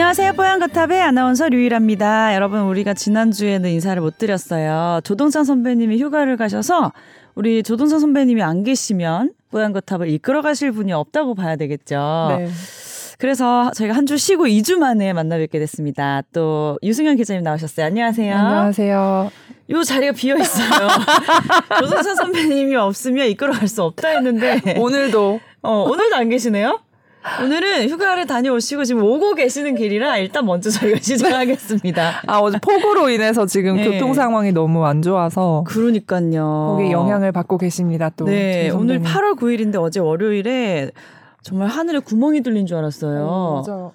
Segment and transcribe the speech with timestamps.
[0.00, 0.34] 안녕하세요.
[0.34, 2.32] 뽀얀거탑의 아나운서 류일합니다.
[2.36, 5.00] 여러분, 우리가 지난주에는 인사를 못 드렸어요.
[5.02, 6.92] 조동찬 선배님이 휴가를 가셔서
[7.34, 12.36] 우리 조동찬 선배님이 안 계시면 뽀얀거탑을 이끌어 가실 분이 없다고 봐야 되겠죠.
[12.38, 12.48] 네.
[13.18, 16.22] 그래서 저희가 한 주 쉬고 2주 만에 만나 뵙게 됐습니다.
[16.32, 17.84] 또 유승현 기자님 나오셨어요.
[17.86, 18.36] 안녕하세요.
[18.36, 19.30] 안녕하세요.
[19.70, 20.88] 요 자리가 비어 있어요.
[21.80, 26.78] 조동찬 선배님이 없으면 이끌어 갈 수 없다 했는데 오늘도 어, 오늘도 안 계시네요.
[27.42, 32.22] 오늘은 휴가를 다녀오시고 지금 오고 계시는 길이라 일단 먼저 저희가 시작하겠습니다.
[32.26, 33.84] 아, 어제 폭우로 인해서 지금 네.
[33.84, 35.64] 교통 상황이 너무 안 좋아서.
[35.66, 36.76] 그러니까요.
[36.78, 38.24] 거기 영향을 받고 계십니다, 또.
[38.24, 40.90] 네, 오늘 8월 9일인데 어제 월요일에
[41.42, 43.26] 정말 하늘에 구멍이 뚫린 줄 알았어요.
[43.28, 43.92] 어, 맞아요.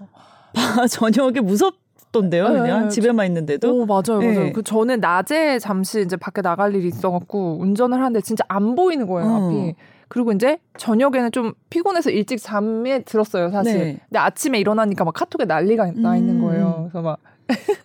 [0.89, 1.75] 저녁에 무섭
[2.11, 3.73] 던데요 네, 그냥 네, 집에만 있는데도.
[3.73, 4.39] 오 맞아요, 맞아요.
[4.43, 4.51] 네.
[4.51, 9.27] 그 저는 낮에 잠시 이제 밖에 나갈 일이 있어갖고 운전을 하는데 진짜 안 보이는 거예요
[9.29, 9.47] 어.
[9.47, 9.75] 앞이.
[10.07, 13.73] 그리고 이제 저녁에는 좀 피곤해서 일찍 잠에 들었어요, 사실.
[13.77, 13.97] 네.
[14.09, 16.01] 근데 아침에 일어나니까 막 카톡에 난리가 음.
[16.01, 16.89] 나 있는 거예요.
[16.91, 17.19] 그래서 막.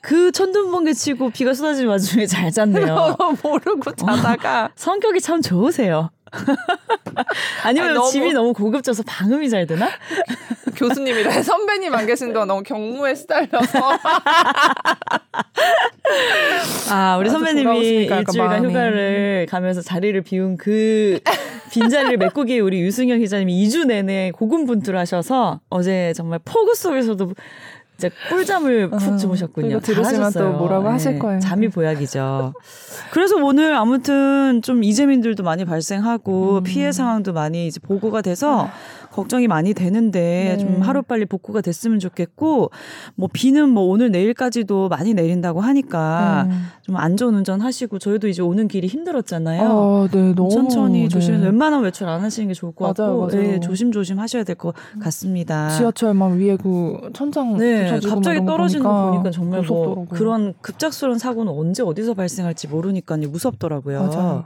[0.00, 3.16] 그 천둥번개 치고 비가 쏟아지는 와중에 잘 잤네요.
[3.42, 4.70] 모르고 자다가.
[4.74, 6.10] 성격이 참 좋으세요.
[7.64, 8.10] 아니면 아니, 너무...
[8.10, 9.88] 집이 너무 고급져서 방음이 잘 되나?
[10.76, 13.98] 교수님이래 선배님 안 계신 동안 너무 경무에 시달려서
[16.90, 21.18] 아 우리 선배님이 일주일간 휴가를 가면서 자리를 비운 그
[21.70, 27.32] 빈자리를 메꾸기에 우리 유승현 기자님이 2주 내내 고군분투하셔서 어제 정말 폭우 속에서도
[27.98, 29.80] 이제 꿀잠을 푹 아, 주무셨군요.
[29.80, 31.40] 들으시면 또 뭐라고 네, 하실 거예요.
[31.40, 32.54] 잠이 보약이죠.
[33.10, 36.62] 그래서 오늘 아무튼 좀 이재민들도 많이 발생하고 음.
[36.62, 38.70] 피해 상황도 많이 이제 보고가 돼서
[39.18, 40.58] 걱정이 많이 되는데 네.
[40.58, 42.70] 좀 하루 빨리 복구가 됐으면 좋겠고
[43.16, 46.54] 뭐 비는 뭐 오늘 내일까지도 많이 내린다고 하니까 네.
[46.82, 49.68] 좀 안전 운전 하시고 저희도 이제 오는 길이 힘들었잖아요.
[49.68, 51.08] 아, 네, 너무 천천히 네.
[51.08, 53.42] 조심해서 웬만하면 외출 안 하시는 게 좋을 것 맞아요, 같고 맞아요.
[53.52, 55.68] 네, 조심조심 하셔야 될 것 같습니다.
[55.70, 59.94] 지하철만 위에 그 천장 네, 갑자기 떨어지는 거 보니까 정말 뭐 무섭더라고요.
[59.94, 63.28] 뭐 그런 급작스러운 사고는 언제 어디서 발생할지 모르니까요.
[63.28, 64.00] 무섭더라고요.
[64.00, 64.44] 맞아요.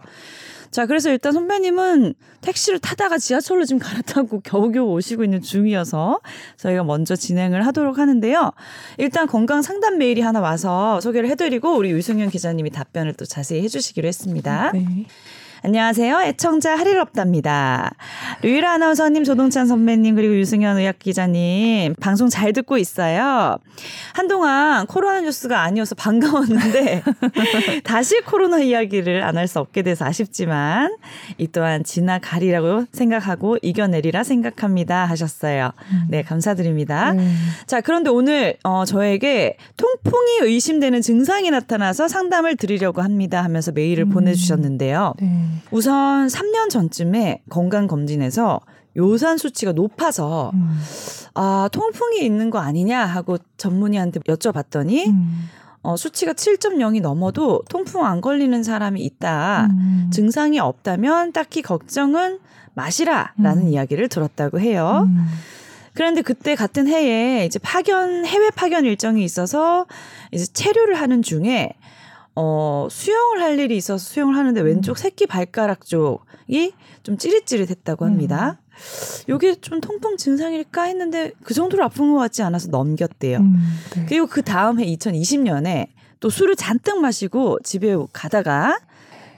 [0.73, 6.21] 자, 그래서 일단 선배님은 택시를 타다가 지하철로 지금 갈아타고 겨우겨우 오시고 있는 중이어서
[6.57, 8.53] 저희가 먼저 진행을 하도록 하는데요.
[8.97, 14.09] 일단 건강 상담 메일이 하나 와서 소개를 해드리고 우리 유승현 기자님이 답변을 또 자세히 해주시기로
[14.09, 14.73] 했습니다.
[14.73, 15.07] 네.
[15.65, 16.23] 안녕하세요.
[16.23, 17.93] 애청자 할일없답니다.
[18.43, 23.59] 류일아 아나운서님, 조동찬 선배님, 그리고 유승현 의학 기자님, 방송 잘 듣고 있어요.
[24.13, 27.05] 한동안 코로나 뉴스가 아니어서 반가웠는데,
[27.85, 30.97] 다시 코로나 이야기를 안 할 수 없게 돼서 아쉽지만,
[31.39, 35.05] 이 또한 지나가리라고 생각하고 이겨내리라 생각합니다.
[35.05, 35.71] 하셨어요.
[36.09, 37.13] 네, 감사드립니다.
[37.13, 37.37] 음.
[37.67, 43.45] 자, 그런데 오늘, 어, 저에게 통풍이 의심되는 증상이 나타나서 상담을 드리려고 합니다.
[43.45, 44.11] 하면서 메일을 음.
[44.11, 45.15] 보내주셨는데요.
[45.21, 45.52] 네.
[45.71, 48.61] 우선 3년 전쯤에 건강검진에서
[48.97, 50.79] 요산 수치가 높아서 음.
[51.35, 55.49] 아 통풍이 있는 거 아니냐 하고 전문의한테 여쭤봤더니 음.
[55.83, 59.69] 어, 수치가 7.0이 넘어도 통풍 안 걸리는 사람이 있다.
[59.71, 60.11] 음.
[60.13, 62.39] 증상이 없다면 딱히 걱정은
[62.75, 63.69] 마시라라는 음.
[63.69, 65.07] 이야기를 들었다고 해요.
[65.09, 65.27] 음.
[65.95, 69.87] 그런데 그때 같은 해에 이제 파견 해외 파견 일정이 있어서
[70.31, 71.75] 이제 체류를 하는 중에
[72.35, 74.95] 어, 수영을 할 일이 있어서 수영을 하는데 왼쪽 음.
[74.95, 76.73] 새끼 발가락 쪽이
[77.03, 78.59] 좀 찌릿찌릿했다고 합니다.
[78.61, 78.73] 음.
[79.29, 83.39] 요게 좀 통풍 증상일까 했는데 그 정도로 아픈 것 같지 않아서 넘겼대요.
[83.39, 83.57] 음,
[83.95, 84.07] 네.
[84.09, 85.89] 그리고 그 다음 해 2020년에
[86.21, 88.79] 또 술을 잔뜩 마시고 집에 가다가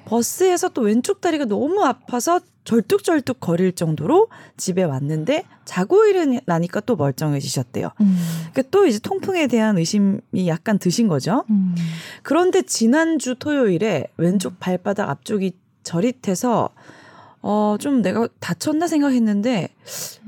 [0.04, 7.90] 버스에서 또 왼쪽 다리가 너무 아파서 절뚝절뚝 거릴 정도로 집에 왔는데 자고 일어나니까 또 멀쩡해지셨대요.
[8.00, 8.16] 음.
[8.52, 11.44] 그러니까 또 이제 통풍에 대한 의심이 약간 드신 거죠.
[11.50, 11.74] 음.
[12.22, 16.70] 그런데 지난주 토요일에 왼쪽 발바닥 앞쪽이 저릿해서
[17.42, 19.68] 어, 좀 내가 다쳤나 생각했는데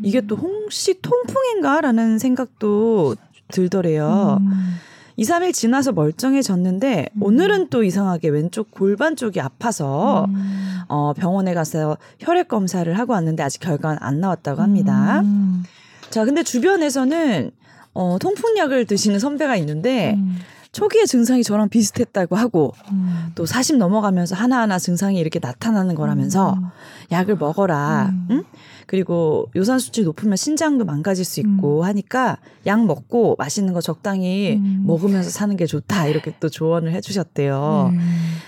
[0.03, 3.17] 이게 또 혹시 통풍인가라는 생각도
[3.49, 4.39] 들더래요.
[4.41, 4.75] 음.
[5.17, 7.23] 2, 3일 지나서 멀쩡해졌는데 음.
[7.23, 10.81] 오늘은 또 이상하게 왼쪽 골반 쪽이 아파서 음.
[10.89, 15.21] 어, 병원에 가서 혈액 검사를 하고 왔는데 아직 결과는 안 나왔다고 합니다.
[15.21, 15.65] 음.
[16.11, 17.51] 자, 근데 주변에서는
[17.95, 20.37] 어, 통풍약을 드시는 선배가 있는데 음.
[20.73, 23.31] 초기에 증상이 저랑 비슷했다고 하고 음.
[23.35, 26.69] 또 40 넘어가면서 하나하나 증상이 이렇게 나타나는 거라면서 음.
[27.11, 28.13] 약을 먹어라.
[28.31, 28.45] 응?
[28.87, 31.85] 그리고 요산 수치 높으면 신장도 망가질 수 있고 음.
[31.85, 34.85] 하니까 약 먹고 맛있는 거 적당히 음.
[34.87, 37.91] 먹으면서 사는 게 좋다 이렇게 또 조언을 해주셨대요.
[37.93, 37.99] 음.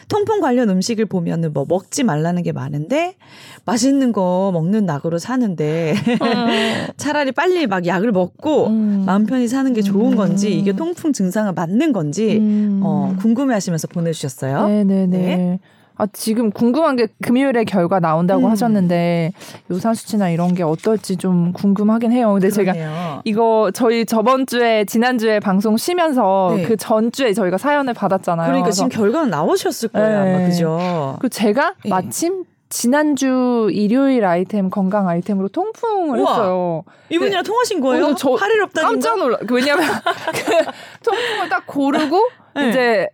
[0.09, 3.17] 통풍 관련 음식을 보면은 뭐 먹지 말라는 게 많은데
[3.65, 6.95] 맛있는 거 먹는 낙으로 사는데 어.
[6.97, 9.03] 차라리 빨리 막 약을 먹고 음.
[9.05, 10.77] 마음 편히 사는 게 좋은 건지 이게 음.
[10.77, 12.81] 통풍 증상을 맞는 건지 음.
[12.85, 14.69] 어, 궁금해하시면서 보내주셨어요.
[14.69, 15.07] 네네네.
[15.07, 15.61] 네.
[15.99, 18.51] 아, 지금 궁금한 게 금요일에 결과 나온다고 음.
[18.51, 19.33] 하셨는데
[19.71, 22.33] 요산 수치나 이런 게 어떨지 좀 궁금하긴 해요.
[22.33, 22.75] 근데 그러네요.
[22.85, 26.63] 제가 이거 저희 저번 주에 지난 주에 방송 쉬면서 네.
[26.63, 28.47] 그 전주에 저희가 사연을 받았잖아요.
[28.47, 30.35] 그러니까 지금 결과는 나오셨을 거예요, 네.
[30.37, 31.17] 아마 그죠?
[31.21, 31.91] 그 제가 네.
[31.91, 36.85] 마침 지난주 일요일 아이템 건강 아이템으로 통풍을 우와, 했어요.
[37.11, 37.47] 이분이랑 네.
[37.47, 38.07] 통하신 거예요?
[38.07, 39.39] 어, 저 할일 없다 깜짝 놀라.
[39.51, 39.85] 왜냐면
[40.33, 42.69] 그 통풍을 딱 고르고 네.
[42.69, 43.09] 이제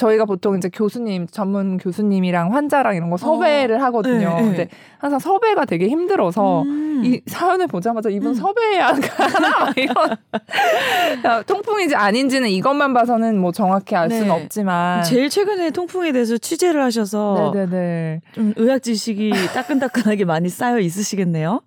[0.00, 3.84] 저희가 보통 이제 교수님 전문 교수님이랑 환자랑 이런 거 섭외를 어.
[3.84, 4.30] 하거든요.
[4.30, 4.42] 네, 네.
[4.42, 4.68] 근데
[4.98, 7.02] 항상 섭외가 되게 힘들어서 음.
[7.04, 8.34] 이 사연을 보자마자 이분 음.
[8.34, 10.16] 섭외해야 하나 이런
[11.46, 14.30] 통풍인지 아닌지는 이것만 봐서는 뭐 정확히 알 수는 네.
[14.30, 18.20] 없지만 제일 최근에 통풍에 대해서 취재를 하셔서 네네네.
[18.32, 21.60] 좀 의학 지식이 따끈따끈하게 많이 쌓여 있으시겠네요.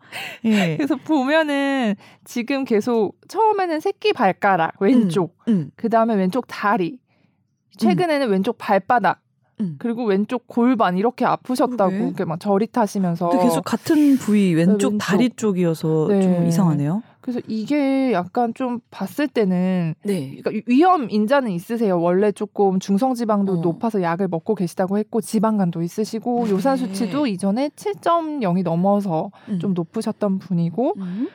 [0.45, 0.77] 예.
[0.77, 1.95] 그래서 보면은
[2.25, 5.71] 지금 계속 처음에는 새끼 발가락 왼쪽, 음, 음.
[5.75, 6.97] 그 다음에 왼쪽 다리,
[7.77, 8.31] 최근에는 음.
[8.31, 9.19] 왼쪽 발바닥
[9.61, 9.75] 음.
[9.77, 12.05] 그리고 왼쪽 골반 이렇게 아프셨다고 그러게.
[12.05, 14.97] 이렇게 막 저릿하시면서 계속 같은 부위 왼쪽, 네, 왼쪽.
[14.97, 16.21] 다리 쪽이어서 네.
[16.21, 17.03] 좀 이상하네요.
[17.21, 20.35] 그래서 이게 약간 좀 봤을 때는 네.
[20.41, 22.01] 그러니까 위험 인자는 있으세요.
[22.01, 23.55] 원래 조금 중성 지방도 어.
[23.61, 26.51] 높아서 약을 먹고 계시다고 했고 지방간도 있으시고 네.
[26.51, 29.59] 요산 수치도 이전에 7.0이 넘어서 음.
[29.59, 31.29] 좀 높으셨던 분이고 음.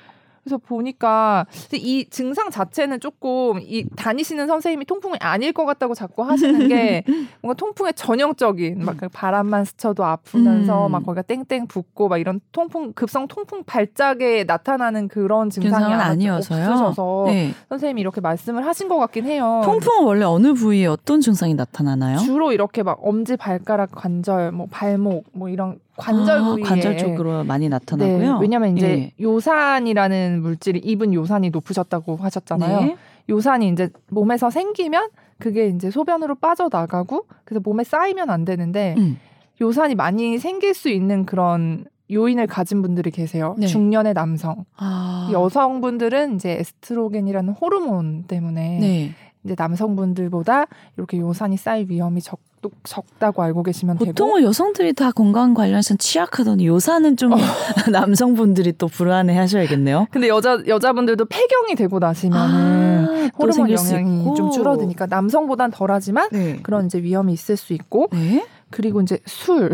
[0.49, 6.69] 그래서 보니까 이 증상 자체는 조금 이 다니시는 선생님이 통풍이 아닐 것 같다고 자꾸 하시는
[6.69, 7.05] 게
[7.43, 10.93] 뭔가 통풍의 전형적인 막그 바람만 스쳐도 아프면서 음.
[10.93, 16.67] 막 거기가 땡땡 붓고 막 이런 통풍 급성 통풍 발작에 나타나는 그런 증상이 아니어서요.
[16.67, 17.53] 없으셔서 네.
[17.69, 19.61] 선생님이 이렇게 말씀을 하신 것 같긴 해요.
[19.65, 22.19] 통풍은 원래 어느 부위에 어떤 증상이 나타나나요?
[22.19, 27.45] 주로 이렇게 막 엄지 발가락 관절 뭐 발목 뭐 이런 관절 부위에 아, 관절 쪽으로
[27.45, 28.19] 많이 나타나고요.
[28.19, 29.13] 네, 왜냐하면 이제 네.
[29.21, 32.81] 요산이라는 물질이 입은 요산이 높으셨다고 하셨잖아요.
[32.81, 32.97] 네.
[33.29, 35.09] 요산이 이제 몸에서 생기면
[35.39, 39.19] 그게 이제 소변으로 빠져나가고 그래서 몸에 쌓이면 안 되는데 음.
[39.61, 43.55] 요산이 많이 생길 수 있는 그런 요인을 가진 분들이 계세요.
[43.59, 43.67] 네.
[43.67, 44.65] 중년의 남성.
[44.77, 45.29] 아.
[45.33, 49.15] 여성분들은 이제 에스트로겐이라는 호르몬 때문에 네.
[49.45, 52.39] 이제 남성분들보다 이렇게 요산이 쌓일 위험이 적,
[52.83, 57.37] 적다고 알고 계시면 보통은 되고 보통은 여성들이 다 건강 관련해서 취약하더니 요산은 좀 어.
[57.93, 60.09] 남성분들이 또 불안해 하셔야겠네요.
[60.11, 66.59] 근데 여자 여자분들도 폐경이 되고 나시면은 아, 호르몬 영향이 좀 줄어드니까 남성보단 덜하지만 네.
[66.63, 68.45] 그런 이제 위험이 있을 수 있고 네?
[68.71, 69.73] 그리고 이제 술.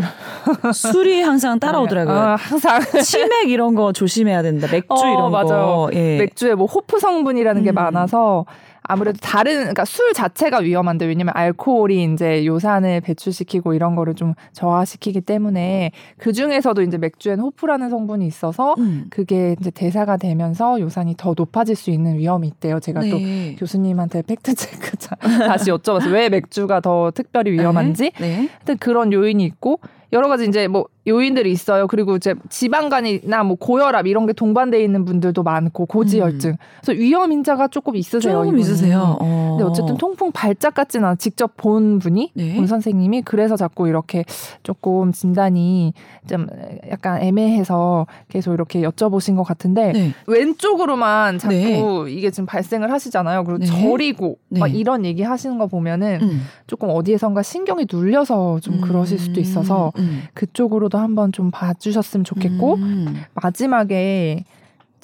[0.73, 2.15] 술이 항상 따라오더라고요.
[2.15, 2.21] 네.
[2.21, 2.81] 어, 항상.
[3.03, 4.67] 치맥 이런 거 조심해야 된다.
[4.71, 5.47] 맥주 어, 이런 맞아요.
[5.47, 5.89] 거.
[5.93, 6.17] 예.
[6.19, 7.63] 맥주에 뭐 호프 성분이라는 음.
[7.63, 8.45] 게 많아서
[8.87, 15.21] 아무래도 다른 그러니까 술 자체가 위험한데 왜냐면 알코올이 이제 요산을 배출시키고 이런 거를 좀 저하시키기
[15.21, 19.05] 때문에 그 중에서도 이제 맥주엔 호프라는 성분이 있어서 음.
[19.09, 22.79] 그게 이제 대사가 되면서 요산이 더 높아질 수 있는 위험이 있대요.
[22.79, 23.09] 제가 네.
[23.09, 24.95] 또 교수님한테 fact check
[25.47, 26.11] 다시 여쭤봤어요.
[26.11, 28.11] 왜 맥주가 더 특별히 위험한지.
[28.19, 28.27] 네.
[28.27, 28.49] 네.
[28.53, 29.79] 하여튼 그런 요인이 있고
[30.13, 31.87] 여러 가지 이제 뭐 요인들이 있어요.
[31.87, 36.51] 그리고 이제 지방간이나 뭐 고혈압 이런 게 동반돼 있는 분들도 많고 고지혈증.
[36.51, 36.55] 음.
[36.81, 38.33] 그래서 위험 인자가 조금 있으세요.
[38.33, 38.59] 조금 이분은.
[38.59, 39.17] 있으세요.
[39.19, 39.55] 어.
[39.57, 41.15] 근데 어쨌든 통풍 발작 같지는 않아.
[41.15, 42.55] 직접 본 분이 네.
[42.55, 44.25] 본 선생님이 그래서 자꾸 이렇게
[44.63, 45.93] 조금 진단이
[46.27, 46.47] 좀
[46.89, 50.13] 약간 애매해서 계속 이렇게 여쭤보신 것 같은데 네.
[50.27, 51.83] 왼쪽으로만 자꾸 네.
[52.09, 53.43] 이게 지금 발생을 하시잖아요.
[53.43, 53.65] 그리고 네.
[53.65, 54.59] 저리고 네.
[54.59, 56.41] 막 이런 얘기 하시는 거 보면은 음.
[56.65, 58.81] 조금 어디에선가 신경이 눌려서 좀 음.
[58.81, 60.04] 그러실 수도 있어서 음.
[60.33, 63.23] 그쪽으로도 한번 좀 봐주셨으면 좋겠고 음.
[63.33, 64.43] 마지막에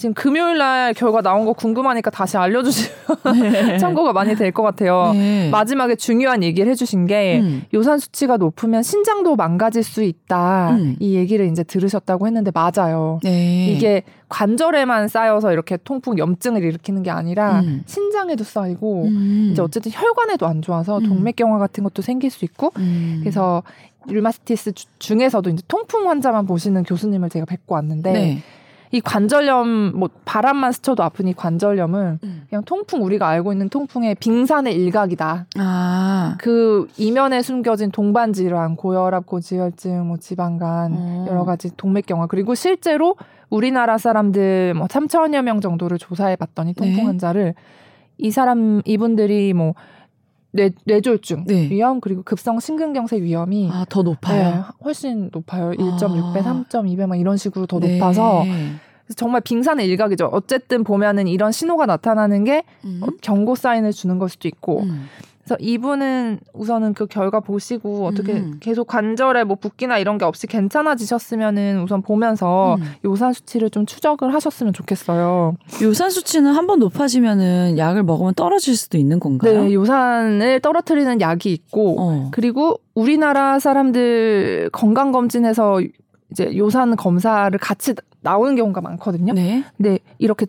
[0.02, 2.98] 지금 금요일 날 결과 나온 거 궁금하니까 다시 알려주시면
[3.40, 3.78] 네.
[3.78, 5.12] 참고가 많이 될 것 같아요.
[5.14, 5.48] 네.
[5.52, 7.62] 마지막에 중요한 얘기를 해주신 게 음.
[7.72, 10.72] 요산 수치가 높으면 신장도 망가질 수 있다.
[10.72, 10.96] 음.
[11.00, 13.20] 이 얘기를 이제 들으셨다고 했는데 맞아요.
[13.22, 13.68] 네.
[13.68, 17.84] 이게 관절에만 쌓여서 이렇게 통풍 염증을 일으키는 게 아니라 음.
[17.86, 19.50] 신장에도 쌓이고 음.
[19.52, 21.04] 이제 어쨌든 혈관에도 안 좋아서 음.
[21.10, 23.20] 동맥경화 같은 것도 생길 수 있고 음.
[23.22, 23.62] 그래서
[24.08, 28.42] 류마스티스 중에서도 이제 통풍 환자만 보시는 교수님을 제가 뵙고 왔는데.
[28.92, 28.98] 네.
[28.98, 32.44] 이 관절염 뭐 바람만 스쳐도 이 관절염은 음.
[32.50, 35.46] 그냥 통풍 우리가 알고 있는 통풍의 빙산의 일각이다.
[35.58, 36.36] 아.
[36.40, 41.26] 그 이면에 숨겨진 동반 질환, 고혈압, 고지혈증, 뭐 지방간 음.
[41.28, 43.16] 여러 가지 동맥경화 그리고 실제로
[43.50, 47.04] 우리나라 사람들 뭐 3천여 명 정도를 조사해 봤더니 통풍 네.
[47.04, 47.54] 환자를
[48.18, 49.74] 이 사람 이분들이 뭐
[50.52, 51.70] 뇌, 뇌졸중 네.
[51.70, 54.50] 위험 그리고 급성 심근경색 위험이 아, 더 높아요.
[54.50, 55.72] 네, 훨씬 높아요.
[55.72, 56.66] 1.6배, 아.
[56.70, 57.98] 3.2배 막 이런 식으로 더 네.
[57.98, 58.44] 높아서
[59.16, 60.30] 정말 빙산의 일각이죠.
[60.32, 63.02] 어쨌든 보면은 이런 신호가 나타나는 게 음.
[63.04, 65.08] 어, 경고 사인을 주는 걸 수도 있고 음.
[65.52, 68.58] 그래서 이분은 우선은 그 결과 보시고 어떻게 음.
[68.62, 72.84] 계속 관절에 뭐 붓기나 이런 게 없이 괜찮아지셨으면은 우선 보면서 음.
[73.04, 75.58] 요산 수치를 좀 추적을 하셨으면 좋겠어요.
[75.82, 79.64] 요산 수치는 한 번 높아지면은 약을 먹으면 떨어질 수도 있는 건가요?
[79.64, 82.30] 네, 요산을 떨어뜨리는 약이 있고 어.
[82.32, 85.82] 그리고 우리나라 사람들 건강 검진에서
[86.32, 89.34] 이제 요산 검사를 같이 나오는 경우가 많거든요.
[89.34, 89.64] 네.
[89.76, 90.46] 근데 이렇게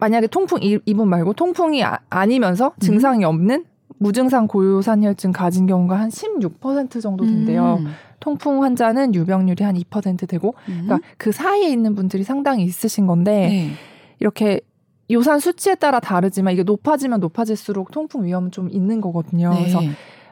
[0.00, 3.28] 만약에 통풍 이분 말고 통풍이 아, 니면서 증상이 음.
[3.28, 3.64] 없는
[4.00, 7.76] 무증상 고요산혈증 가진 경우가 한 16% 정도 된대요.
[7.80, 7.92] 음.
[8.18, 10.82] 통풍 환자는 유병률이 한 2% 되고, 음.
[10.84, 13.70] 그러니까 그 사이에 있는 분들이 상당히 있으신 건데 네.
[14.18, 14.62] 이렇게
[15.10, 19.50] 요산 수치에 따라 다르지만 이게 높아지면 높아질수록 통풍 위험은 좀 있는 거거든요.
[19.50, 19.60] 네.
[19.60, 19.80] 그래서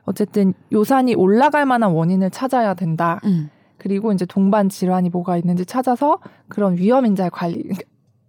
[0.04, 3.20] 어쨌든 요산이 올라갈 만한 원인을 찾아야 된다.
[3.24, 3.50] 음.
[3.76, 7.64] 그리고 이제 동반 질환이 뭐가 있는지 찾아서 그런 위험 인자의 관리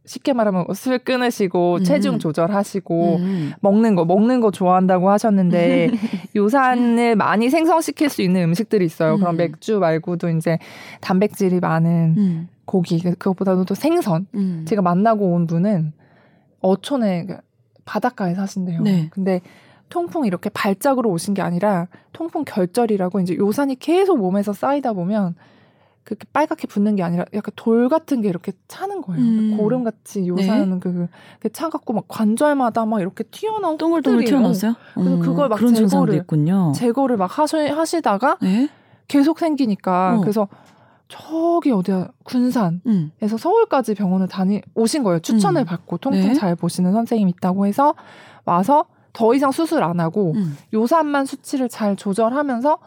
[0.10, 1.84] 쉽게 말하면 술 끊으시고 음.
[1.84, 3.54] 체중 조절하시고 음.
[3.62, 5.92] 먹는 거 먹는 거 좋아한다고 하셨는데
[6.36, 9.14] 요산을 많이 생성시킬 수 있는 음식들이 있어요.
[9.14, 9.20] 음.
[9.20, 10.58] 그럼 맥주 말고도 이제
[11.02, 12.48] 단백질이 많은 음.
[12.66, 14.26] 고기 그것보다도 또 생선.
[14.34, 14.66] 음.
[14.68, 15.94] 제가 만나고 온 분은
[16.62, 17.38] 어촌에 그
[17.86, 18.82] 바닷가에 사신대요.
[18.82, 19.10] 네.
[19.12, 19.42] 근데
[19.90, 25.36] 통풍 이렇게 발작으로 오신 게 아니라 통풍 결절이라고 이제 요산이 계속 몸에서 쌓이다 보면
[26.10, 29.22] 그렇게 빨갛게 붙는 게 아니라 약간 돌 같은 게 이렇게 차는 거예요.
[29.22, 29.58] 음.
[29.58, 30.80] 고름 같이 요사는 네?
[30.80, 31.08] 그,
[31.40, 34.74] 그 차갖고 막 관절마다 막 이렇게 튀어나온 동글동글 튀어나왔어요?
[34.96, 36.72] 그래서 음, 그걸 막 제거를 있군요.
[36.76, 38.70] 제거를 막 하시, 하시다가 네?
[39.08, 40.22] 계속 생기니까 어.
[40.22, 40.48] 그래서
[41.10, 43.12] 저기 어디야 군산에서 음.
[43.38, 45.20] 서울까지 병원을 다니 오신 거예요.
[45.20, 45.66] 추천을 음.
[45.66, 46.34] 받고 통풍 네?
[46.34, 47.94] 잘 보시는 선생님 있다고 해서
[48.46, 50.58] 와서 더 이상 수술 안 하고 음.
[50.74, 52.80] 요산만 수치를 잘 조절하면서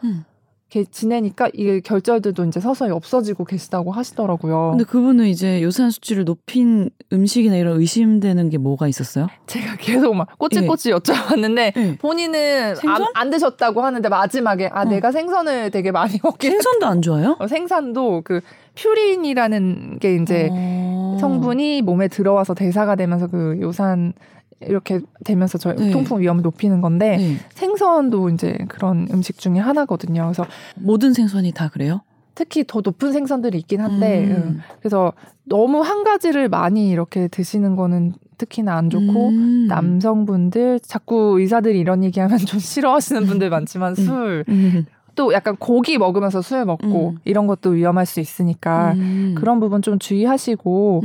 [0.79, 0.85] 음.
[0.91, 4.71] 지내니까 이게 결절들도 이제 서서히 없어지고 계시다고 하시더라고요.
[4.71, 9.27] 근데 그분은 이제 요산 수치를 높인 음식이나 이런 의심되는 게 뭐가 있었어요?
[9.47, 10.93] 제가 계속 막 꼬치꼬치 예.
[10.95, 11.97] 여쭤봤는데 예.
[11.97, 14.85] 본인은 안, 안, 드셨다고 하는데 마지막에 아 어.
[14.85, 17.35] 내가 생선을 되게 많이 먹긴 생선도 안 좋아요?
[17.39, 18.41] 어, 생선도 그
[18.75, 21.17] 퓨린이라는 게 이제 어...
[21.19, 24.13] 성분이 몸에 들어와서 대사가 되면서 그 요산
[24.61, 25.91] 이렇게 되면서 저희 네.
[25.91, 27.37] 통풍 위험을 높이는 건데 네.
[27.49, 30.23] 생선도 이제 그런 음식 중에 하나거든요.
[30.23, 30.45] 그래서
[30.75, 32.01] 모든 생선이 다 그래요?
[32.35, 34.31] 특히 더 높은 생선들이 있긴 한데 음.
[34.31, 34.61] 음.
[34.79, 39.67] 그래서 너무 한 가지를 많이 이렇게 드시는 거는 특히나 안 좋고 음.
[39.67, 43.95] 남성분들 자꾸 의사들이 이런 얘기하면 좀 싫어하시는 분들 많지만 음.
[43.95, 44.85] 술 음.
[45.15, 47.19] 또 약간 고기 먹으면서 술 먹고 음.
[47.23, 48.95] 이런 것도 위험할 수 있으니까
[49.35, 51.03] 그런 부분 좀 주의하시고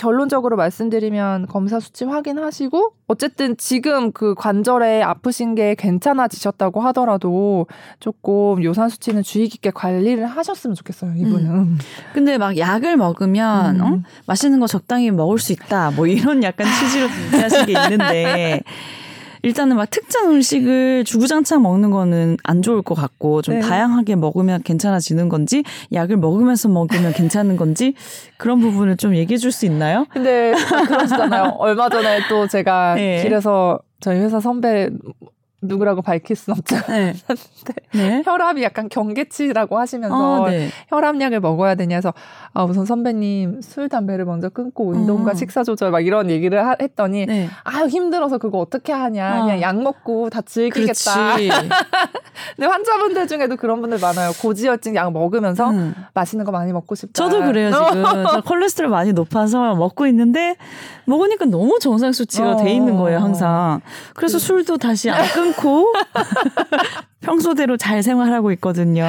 [0.00, 7.66] 결론적으로 말씀드리면 검사 수치 확인하시고 어쨌든 지금 그 관절에 아프신 게 괜찮아지셨다고 하더라도
[7.98, 11.50] 조금 요산 수치는 주의 깊게 관리를 하셨으면 좋겠어요 이분은.
[11.50, 11.78] 음.
[12.14, 13.80] 근데 막 약을 먹으면 음.
[13.82, 14.02] 어?
[14.26, 18.62] 맛있는 거 적당히 먹을 수 있다 뭐 이런 약간 취지로 준비하신 게 있는데
[19.42, 23.60] 일단은 막 특정 음식을 주구장창 먹는 거는 안 좋을 것 같고 좀 네.
[23.60, 27.94] 다양하게 먹으면 괜찮아지는 건지 약을 먹으면서 먹으면 괜찮은 건지
[28.36, 30.06] 그런 부분을 좀 얘기해 줄 수 있나요?
[30.10, 30.52] 근데
[30.86, 31.54] 그러시잖아요.
[31.58, 33.20] 얼마 전에 또 제가 네.
[33.22, 34.88] 길에서 저희 회사 선배
[35.62, 37.12] 누구라고 밝힐 순 없잖아요.
[37.12, 37.14] 네.
[37.92, 38.22] 네.
[38.24, 40.68] 혈압이 약간 경계치라고 하시면서 아, 네.
[40.88, 42.14] 혈압약을 먹어야 되냐서
[42.52, 45.34] 아, 우선 선배님 술 담배를 먼저 끊고 운동과 어.
[45.34, 47.48] 식사 조절 막 이런 얘기를 하, 했더니 네.
[47.64, 49.44] 아 힘들어서 그거 어떻게 하냐 어.
[49.44, 51.36] 그냥 약 먹고 다 즐기겠다.
[52.56, 54.30] 근데 환자분들 중에도 그런 분들 많아요.
[54.40, 55.94] 고지혈증 약 먹으면서 음.
[56.14, 57.12] 맛있는 거 많이 먹고 싶다.
[57.12, 58.02] 저도 그래요 지금.
[58.02, 60.56] 저 콜레스테롤 많이 높아서 먹고 있는데
[61.04, 62.56] 먹으니까 너무 정상 수치가 어.
[62.56, 63.80] 돼 있는 거예요 항상.
[64.14, 64.44] 그래서 그...
[64.44, 65.92] 술도 다시 안 끊고
[67.20, 69.04] 평소대로 잘 생활하고 있거든요.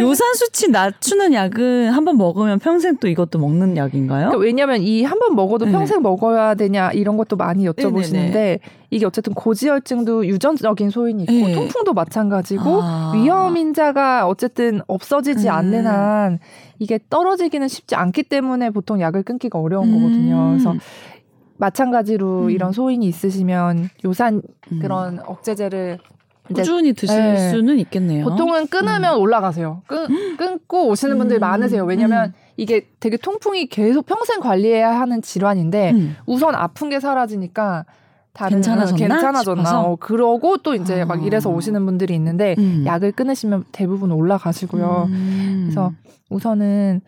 [0.00, 4.28] 요산 수치 낮추는 약은 한 번 먹으면 평생 또 이것도 먹는 약인가요?
[4.28, 5.72] 그러니까 왜냐하면 이 한 번 먹어도 네.
[5.72, 8.58] 평생 먹어야 되냐 이런 것도 많이 여쭤보시는데 네네네.
[8.90, 11.54] 이게 어쨌든 고지혈증도 유전적인 소인이 있고 네.
[11.54, 13.12] 통풍도 마찬가지고 아.
[13.14, 15.52] 위험 인자가 어쨌든 없어지지 음.
[15.52, 16.38] 않는 한
[16.78, 19.94] 이게 떨어지기는 쉽지 않기 때문에 보통 약을 끊기가 어려운 음.
[19.94, 20.50] 거거든요.
[20.50, 20.74] 그래서
[21.58, 22.50] 마찬가지로 음.
[22.50, 24.78] 이런 소인이 있으시면 요산 음.
[24.80, 25.98] 그런 억제제를
[26.54, 27.50] 꾸준히 드실 네.
[27.50, 28.24] 수는 있겠네요.
[28.24, 29.20] 보통은 끊으면 음.
[29.20, 29.82] 올라가세요.
[29.86, 31.40] 끊, 끊고 오시는 분들이 음.
[31.40, 31.84] 많으세요.
[31.84, 32.32] 왜냐면 음.
[32.56, 36.16] 이게 되게 통풍이 계속 평생 관리해야 하는 질환인데 음.
[36.26, 37.84] 우선 아픈 게 사라지니까
[38.32, 38.96] 다른 괜찮아졌나?
[38.96, 39.80] 괜찮아졌나?
[39.82, 41.04] 어, 그러고 또 이제 아.
[41.04, 42.84] 막 이래서 오시는 분들이 있는데 음.
[42.86, 45.06] 약을 끊으시면 대부분 올라가시고요.
[45.08, 45.60] 음.
[45.64, 45.92] 그래서
[46.30, 47.00] 우선은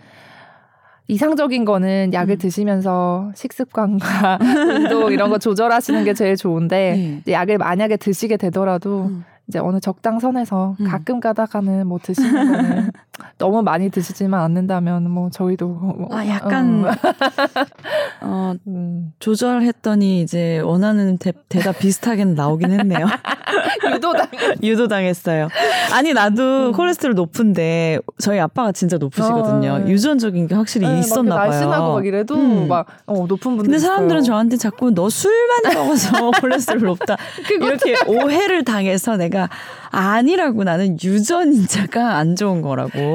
[1.11, 2.39] 이상적인 거는 약을 음.
[2.39, 4.39] 드시면서 식습관과
[4.77, 7.33] 운동 이런 거 조절하시는 게 제일 좋은데 네.
[7.33, 9.25] 약을 만약에 드시게 되더라도 음.
[9.49, 10.87] 이제 어느 적당선에서 음.
[10.87, 12.91] 가끔 가다가는 뭐 드시는 거는
[13.39, 16.91] 너무 많이 드시지만 않는다면 뭐 저희도 뭐, 아 약간 음.
[18.23, 19.13] 어, 음.
[19.19, 23.07] 조절했더니 이제 원하는 대, 답 비슷하게는 나오긴 했네요.
[23.95, 24.29] 유도당
[24.63, 25.49] 유도당했어요.
[25.93, 26.73] 아니 나도 음.
[26.73, 29.73] 콜레스테롤 높은데 저희 아빠가 진짜 높으시거든요.
[29.73, 29.91] 어, 네.
[29.91, 31.51] 유전적인 게 확실히 네, 있었나 봐요.
[31.51, 32.69] 날씬하고 막 이래도 음.
[32.69, 33.65] 막 어, 높은 분들.
[33.65, 34.33] 근데 사람들은 있어요.
[34.35, 37.17] 저한테 자꾸 너술 많이 먹어서 콜레스테롤 높다
[37.51, 39.49] 이렇게 오해를 당해서 내가
[39.91, 43.10] 아니라고 나는 유전인자가 안 좋은 거라고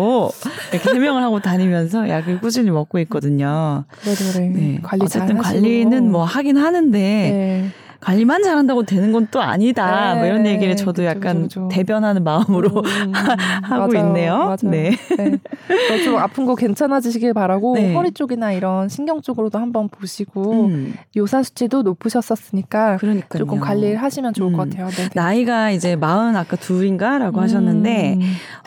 [0.72, 3.86] 이렇게 해명을 하고 다니면서 약을 꾸준히 먹고 있거든요.
[4.02, 4.48] 그래 그래.
[4.50, 4.80] 네.
[4.82, 7.70] 관리 어쨌든 관리는 뭐 하긴 하는데 네.
[8.00, 10.14] 관리만 잘한다고 되는 건 또 아니다.
[10.14, 10.20] 네.
[10.20, 11.70] 뭐 이런 얘기를 저도 그쵸, 약간 그쵸, 그쵸.
[11.70, 13.14] 대변하는 마음으로 음, 음, 음.
[13.64, 14.38] 하고 맞아요, 있네요.
[14.38, 14.56] 맞아요.
[14.64, 14.92] 네.
[15.18, 16.04] 네.
[16.04, 17.94] 좀 아픈 거 괜찮아지시길 바라고 네.
[17.94, 20.94] 허리 쪽이나 이런 신경 쪽으로도 한번 보시고 음.
[21.18, 23.40] 요사 수치도 높으셨었으니까 그러니까요.
[23.40, 24.58] 조금 관리를 하시면 좋을 음.
[24.58, 24.88] 것 같아요.
[24.90, 25.10] 네.
[25.14, 28.20] 나이가 이제 마흔 아까 둘인가라고 하셨는데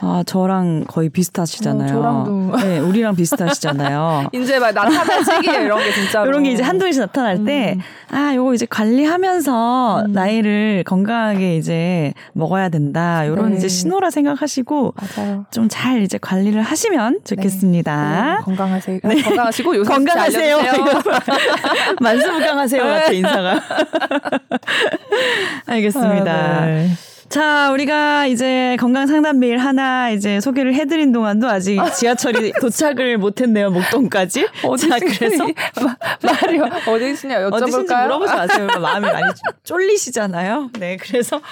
[0.03, 1.89] 어, 저랑 거의 비슷하시잖아요.
[1.89, 4.29] 어, 저랑도 네, 우리랑 비슷하시잖아요.
[4.35, 7.79] 이제 막 나타날 시기에 이런 게 진짜 이런 게 이제 한두 번씩 나타날 때
[8.11, 10.13] 아, 요거 이제 관리하면 하면서 음.
[10.13, 13.25] 나이를 건강하게 이제 먹어야 된다.
[13.25, 13.57] 이런 네.
[13.57, 14.95] 이제 신호라 생각하시고
[15.51, 18.37] 좀 잘 이제 관리를 하시면 좋겠습니다.
[18.39, 18.45] 네.
[18.45, 19.01] 건강하세요.
[19.05, 19.23] 네.
[19.23, 20.59] 건강하시고 요새 건강하세요.
[22.01, 23.61] 만수무강하세요 같은 인사가.
[25.67, 26.33] 알겠습니다.
[26.33, 26.89] 아, 네.
[27.29, 33.71] 자, 우리가 이제 건강 상담 메일 하나 이제 소개를 해드린 동안도 아직 지하철이 도착을 못했네요,
[33.71, 34.49] 목동까지.
[34.65, 35.47] 어디 자, 그래서
[36.23, 37.63] 말이요 어디시냐 여쭤볼까요?
[37.63, 38.69] 어디신지 물어보지 마세요.
[38.81, 39.27] 마음이 많이
[39.63, 40.71] 쫄리시잖아요.
[40.79, 41.43] 네, 그래서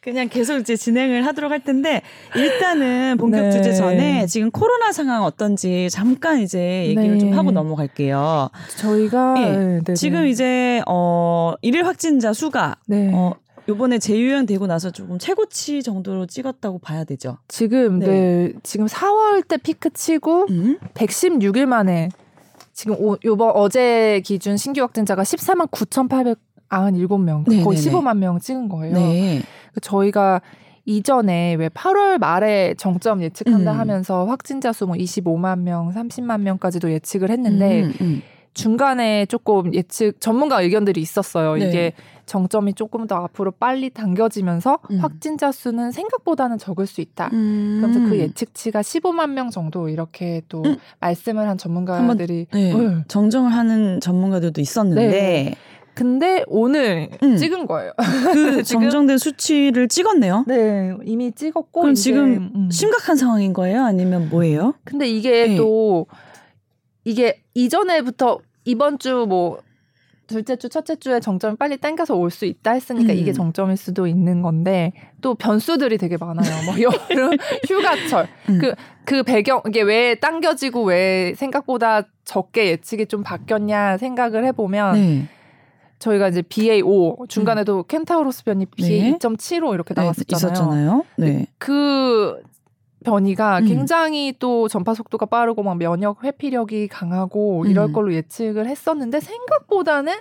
[0.00, 2.00] 그냥 계속 이제 진행을 하도록 할 텐데
[2.34, 3.50] 일단은 본격 네.
[3.50, 7.18] 주제 전에 지금 코로나 상황 어떤지 잠깐 이제 얘기를 네.
[7.18, 8.48] 좀 하고 넘어갈게요.
[8.78, 10.30] 저희가 네, 네 지금 네.
[10.30, 13.10] 이제 어 일일 확진자 수가 네.
[13.12, 13.34] 어
[13.68, 17.38] 요번에 재유행 되고 나서 조금 최고치 정도로 찍었다고 봐야 되죠.
[17.48, 20.78] 지금 네, 네 지금 4월 때 피크 치고 음?
[20.94, 22.08] 116일 만에
[22.72, 28.68] 지금 오, 요번 어제 기준 신규 확진자가 14만 9,897명 네, 거의 네, 15만 명 찍은
[28.68, 28.94] 거예요.
[28.94, 29.42] 네.
[29.74, 30.40] 그 저희가
[30.84, 33.78] 이전에 왜 8월 말에 정점 예측한다 음.
[33.78, 38.22] 하면서 확진자 수 뭐 25만 명, 30만 명까지도 예측을 했는데 음, 음.
[38.54, 41.56] 중간에 조금 예측 전문가 의견들이 있었어요.
[41.56, 41.68] 네.
[41.68, 41.92] 이게
[42.26, 44.98] 정점이 조금 더 앞으로 빨리 당겨지면서 음.
[44.98, 47.30] 확진자 수는 생각보다는 적을 수 있다.
[47.32, 47.78] 음.
[47.80, 50.76] 그러면서 그 예측치가 15만 명 정도 이렇게 또 음.
[51.00, 52.74] 말씀을 한 전문가들이 네.
[52.74, 53.04] 네.
[53.08, 55.54] 정정을 하는 전문가들도 있었는데 네.
[55.94, 57.36] 근데 오늘 음.
[57.36, 57.92] 찍은 거예요.
[58.34, 60.44] 그 정정된 수치를 찍었네요.
[60.46, 61.80] 네, 이미 찍었고.
[61.80, 62.70] 그럼 지금 음.
[62.70, 63.82] 심각한 상황인 거예요?
[63.82, 64.74] 아니면 뭐예요?
[64.84, 65.56] 근데 이게 네.
[65.56, 66.06] 또
[67.04, 69.58] 이게 이전에부터 이번 주 뭐
[70.26, 73.18] 둘째 주, 첫째 주에 정점이 빨리 당겨서 올 수 있다 했으니까 음.
[73.18, 76.64] 이게 정점일 수도 있는 건데 또 변수들이 되게 많아요.
[76.64, 77.30] 뭐 여름,
[77.68, 78.28] 휴가철.
[78.48, 78.58] 음.
[78.60, 85.28] 그, 그 배경, 이게 왜 당겨지고 왜 생각보다 적게 예측이 좀 바뀌었냐 생각을 해보면 네.
[85.98, 87.84] 저희가 이제 BA5 중간에도 음.
[87.88, 90.26] 켄타우로스 변이 BA2.75 이렇게 네, 나왔었잖아요.
[90.26, 91.04] 네, 있었잖아요.
[91.16, 91.46] 네.
[91.58, 92.42] 그
[93.06, 93.64] 변이가 음.
[93.66, 97.92] 굉장히 또 전파 속도가 빠르고 막 면역 회피력이 강하고 이럴 음.
[97.92, 100.12] 걸로 예측을 했었는데 생각보다는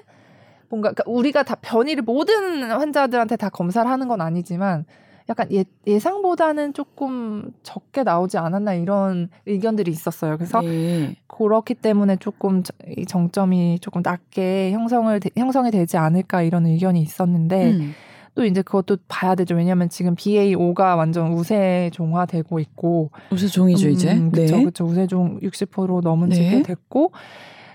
[0.69, 4.85] 뭔가 그러니까 우리가 다 변이를 모든 환자들한테 다 검사를 하는 건 아니지만
[5.27, 10.37] 약간 예, 예상보다는 조금 적게 나오지 않았나 이런 의견들이 있었어요.
[10.37, 11.15] 그래서 네.
[11.25, 12.61] 그렇기 때문에 조금
[12.95, 17.95] 이 정점이 조금 낮게 형성을 형성이 되지 않을까 이런 의견이 있었는데 음.
[18.35, 19.55] 또 이제 그것도 봐야 되죠.
[19.55, 24.07] 왜냐하면 지금 BA5가 완전 우세 종화되고 있고 우세 종이죠 음, 이제.
[24.31, 24.61] 그렇죠, 네.
[24.63, 24.85] 그렇죠.
[24.85, 26.35] 우세 종 60% 넘은 네.
[26.35, 27.11] 지게 됐고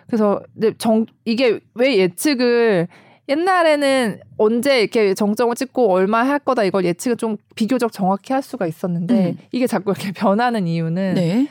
[0.07, 0.43] 그래서
[0.77, 2.89] 정 이게 왜 예측을
[3.29, 8.67] 옛날에는 언제 이렇게 정점을 찍고 얼마 할 거다 이걸 예측을 좀 비교적 정확히 할 수가
[8.67, 9.39] 있었는데 음.
[9.53, 11.49] 이게 자꾸 이렇게 변하는 이유는 네.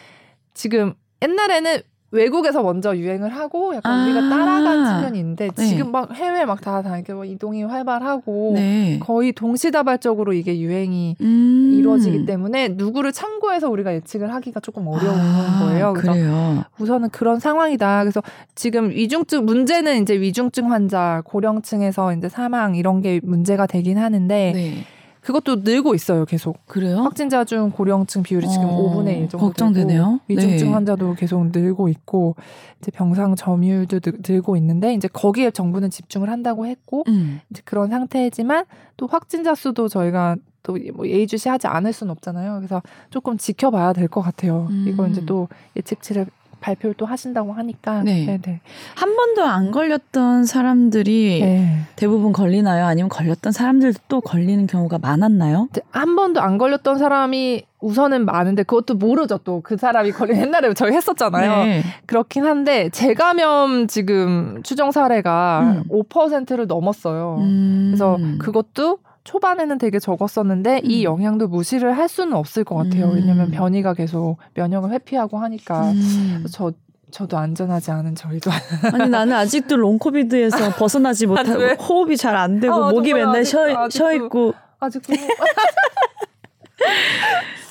[0.53, 0.93] 지금
[1.23, 5.65] 옛날에는 외국에서 먼저 유행을 하고 약간 아~ 우리가 따라간 측면이 있는데 네.
[5.65, 8.99] 지금 막 해외 막 다다 이렇게 뭐 이동이 활발하고 네.
[8.99, 15.59] 거의 동시다발적으로 이게 유행이 음~ 이루어지기 때문에 누구를 참고해서 우리가 예측을 하기가 조금 어려운 아~
[15.61, 15.93] 거예요.
[15.93, 16.63] 그래서 그래요.
[16.79, 18.03] 우선은 그런 상황이다.
[18.03, 18.21] 그래서
[18.55, 24.85] 지금 위중증 문제는 이제 위중증 환자 고령층에서 이제 사망 이런 게 문제가 되긴 하는데 네.
[25.21, 26.65] 그것도 늘고 있어요, 계속.
[26.65, 26.99] 그래요?
[26.99, 30.21] 확진자 중 고령층 비율이 지금 어, 5분의 1 정도 걱정되네요.
[30.27, 30.73] 위중증 네.
[30.73, 32.35] 환자도 계속 늘고 있고
[32.81, 37.41] 이제 병상 점유율도 늘 고 있는데 이제 거기에 정부는 집중을 한다고 했고 음.
[37.49, 38.65] 이제 그런 상태지만
[38.97, 42.55] 또 확진자 수도 저희가 또뭐 예의주시하지 않을 수는 없잖아요.
[42.57, 44.67] 그래서 조금 지켜봐야 될 것 같아요.
[44.69, 44.85] 음.
[44.87, 46.25] 이거 이제 또 예측치를
[46.59, 48.25] 발표를 또 하신다고 하니까 네.
[48.25, 48.61] 네네.
[48.95, 51.79] 한 번도 안 걸렸던 사람들이 네.
[51.95, 52.85] 대부분 걸리나요?
[52.85, 55.69] 아니면 걸렸던 사람들도 또 걸리는 경우가 많았나요?
[55.91, 60.93] 한 번도 안 걸렸던 사람이 우선은 많은데 그것도 모르죠 또 그 사람이 걸린 옛날에 저희
[60.93, 61.63] 했었잖아요.
[61.63, 61.83] 네.
[62.05, 65.83] 그렇긴 한데 재감염 지금 추정 사례가 음.
[65.89, 67.37] 5%를 넘었어요.
[67.39, 67.87] 음.
[67.91, 68.97] 그래서 그것도
[69.29, 70.89] 초반에는 되게 적었었는데 음.
[70.89, 73.09] 이 영향도 무시를 할 수는 없을 것 같아요.
[73.09, 73.15] 음.
[73.15, 76.45] 왜냐면 변이가 계속 면역을 회피하고 하니까 음.
[76.51, 76.71] 저
[77.11, 78.49] 저도 안전하지 않은 저희도
[78.91, 83.65] 아니 나는 아직도 롱코비드에서 벗어나지 못하고 호흡이 잘 안 되고 아, 목이 맨날 아직, 쉬어,
[83.65, 85.13] 아직도, 쉬어 있고 아직도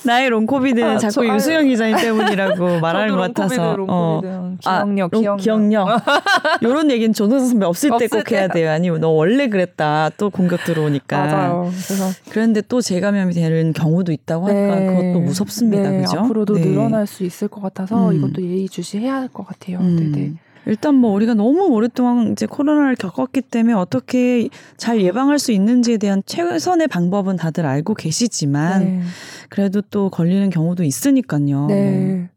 [0.04, 3.76] 나의 롱코비드는 아, 자꾸 저, 유수영 기자님 때문이라고 말하는 것 같아서.
[3.88, 4.20] 어.
[4.20, 5.10] 기억력, 아, 기억력.
[5.38, 5.88] 기억력.
[6.62, 8.70] 요런 얘기는 조동선 선배 없을 때 꼭 해야 돼요.
[8.70, 10.10] 아니면 너 원래 그랬다.
[10.16, 11.16] 또 공격 들어오니까.
[11.26, 11.70] 맞아요.
[11.70, 14.86] 그래서 그런데 또 재감염이 되는 경우도 있다고 하니까 네.
[14.86, 15.90] 그것도 무섭습니다.
[15.90, 16.02] 네.
[16.02, 16.18] 그죠?
[16.20, 16.66] 앞으로도 네.
[16.66, 18.16] 늘어날 수 있을 것 같아서 음.
[18.16, 19.78] 이것도 예의주시해야 할 것 같아요.
[19.78, 19.96] 음.
[20.12, 20.32] 네네.
[20.66, 26.22] 일단 뭐 우리가 너무 오랫동안 이제 코로나를 겪었기 때문에 어떻게 잘 예방할 수 있는지에 대한
[26.26, 29.00] 최선의 방법은 다들 알고 계시지만 네.
[29.48, 31.66] 그래도 또 걸리는 경우도 있으니까요.
[31.68, 32.28] 네.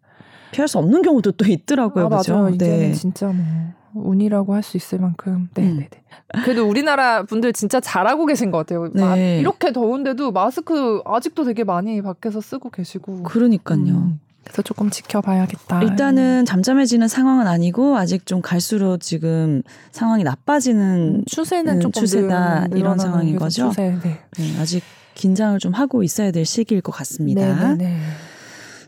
[0.52, 2.06] 뭐 피할 수 없는 경우도 또 있더라고요.
[2.08, 2.34] 아, 그죠?
[2.34, 2.50] 맞아요.
[2.50, 2.94] 이제는 네.
[2.94, 5.50] 진짜 뭐 운이라고 할 수 있을 만큼.
[5.54, 5.78] 네, 음.
[5.80, 6.02] 네, 네.
[6.44, 8.90] 그래도 우리나라 분들 진짜 잘하고 계신 것 같아요.
[8.94, 9.40] 네.
[9.40, 13.24] 이렇게 더운데도 마스크 아직도 되게 많이 밖에서 쓰고 계시고.
[13.24, 13.80] 그러니까요.
[13.80, 14.20] 음.
[14.44, 15.84] 그래서 조금 지켜봐야겠다.
[15.84, 19.62] 일단은 잠잠해지는 상황은 아니고 아직 좀 갈수록 지금
[19.92, 23.70] 상황이 나빠지는 음, 추세는 음, 조금 추세다 늘, 이런 상황인 거죠.
[23.70, 24.20] 추세, 네.
[24.38, 24.84] 네, 아직
[25.14, 27.42] 긴장을 좀 하고 있어야 될 시기일 것 같습니다.
[27.42, 27.98] 네 네 네.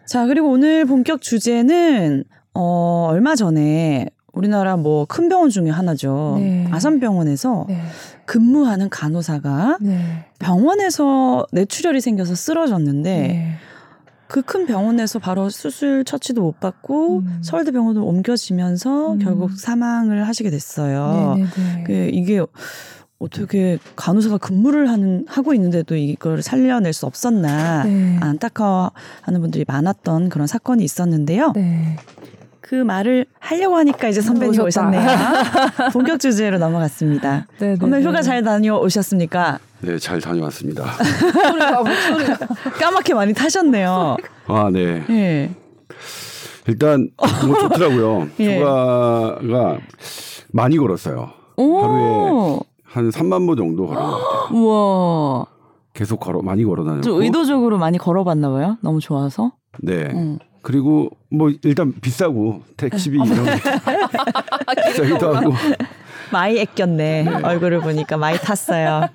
[0.04, 0.06] 네, 네.
[0.06, 6.38] 자 그리고 오늘 본격 주제는 어 얼마 전에 우리나라 뭐 큰 병원 중에 하나죠.
[6.40, 6.68] 네.
[6.72, 7.82] 아산병원에서 네.
[8.26, 10.26] 근무하는 간호사가 네.
[10.40, 13.58] 병원에서 뇌출혈이 생겨서 쓰러졌는데
[14.28, 17.40] 그 큰 병원에서 바로 수술 처치도 못 받고 음.
[17.44, 19.20] 서울대병원으로 옮겨지면서 음.
[19.20, 21.36] 결국 사망을 하시게 됐어요.
[21.38, 21.84] 네네네.
[21.86, 22.44] 그 이게
[23.24, 28.18] 어떻게 간호사가 근무를 하는 하고 있는데도 이걸 살려낼 수 없었나 네.
[28.20, 31.54] 안타까워하는 분들이 많았던 그런 사건이 있었는데요.
[31.56, 31.96] 네.
[32.60, 34.90] 그 말을 하려고 하니까 이제 선배님 오셨다.
[34.90, 35.08] 오셨네요.
[35.94, 37.48] 본격 주제로 넘어갔습니다.
[37.60, 37.76] 네네.
[37.78, 39.60] 선배 휴가 잘 다녀오셨습니까?
[39.82, 40.84] 네, 잘 다녀왔습니다.
[42.80, 44.18] 까맣게 많이 타셨네요.
[44.48, 45.04] 아, 네.
[45.10, 45.52] 예.
[46.68, 47.10] 일단
[47.46, 48.28] 뭐 좋더라고요.
[48.40, 48.60] 예.
[48.60, 49.78] 휴가가
[50.52, 51.32] 많이 걸었어요.
[51.58, 51.82] 오.
[51.84, 52.60] 하루에
[52.94, 54.58] 한 3만 보 정도 걸은 것 같아요.
[54.58, 55.46] 우와.
[55.94, 57.02] 계속 걸어 많이 걸어 다녔고.
[57.02, 58.78] 좀 의도적으로 많이 걸어봤나 봐요.
[58.82, 59.54] 너무 좋아서.
[59.80, 60.10] 네.
[60.14, 60.38] 음.
[60.62, 63.52] 그리고 뭐 일단 비싸고 택시비 이런 게
[64.88, 65.54] 비싸기도 하고
[66.32, 67.24] 많이 아꼈네.
[67.24, 67.30] 네.
[67.44, 69.10] 얼굴을 보니까 많이 탔어요.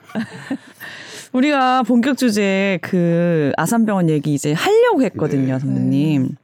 [1.32, 5.58] 우리가 본격 주제 그 아산병원 얘기 이제 하려고 했거든요, 네.
[5.60, 6.36] 선배님.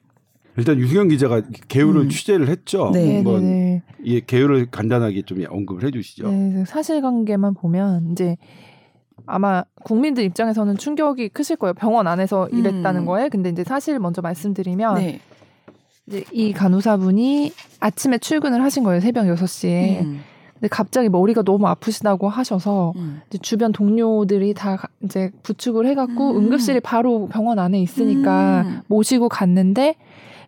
[0.55, 0.61] 네.
[0.61, 2.09] 일단 유승현 기자가 개요를 음.
[2.09, 2.91] 취재를 했죠.
[2.93, 3.17] 네.
[3.17, 6.31] 한번 네, 네, 이 개요를 간단하게 좀 언급을 해주시죠.
[6.31, 8.37] 네, 사실관계만 보면 이제
[9.27, 11.75] 아마 국민들 입장에서는 충격이 크실 거예요.
[11.75, 12.59] 병원 안에서 음.
[12.59, 13.29] 일했다는 거에.
[13.29, 15.21] 근데 이제 사실 먼저 말씀드리면 네.
[16.07, 19.01] 이제 이 간호사분이 아침에 출근을 하신 거예요.
[19.01, 20.03] 새벽 6시에.
[20.03, 20.21] 음.
[20.55, 23.23] 근데 갑자기 머리가 너무 아프시다고 하셔서 음.
[23.29, 26.37] 이제 주변 동료들이 다 이제 부축을 해갖고 음.
[26.37, 28.81] 응급실이 바로 병원 안에 있으니까 음.
[28.87, 29.97] 모시고 갔는데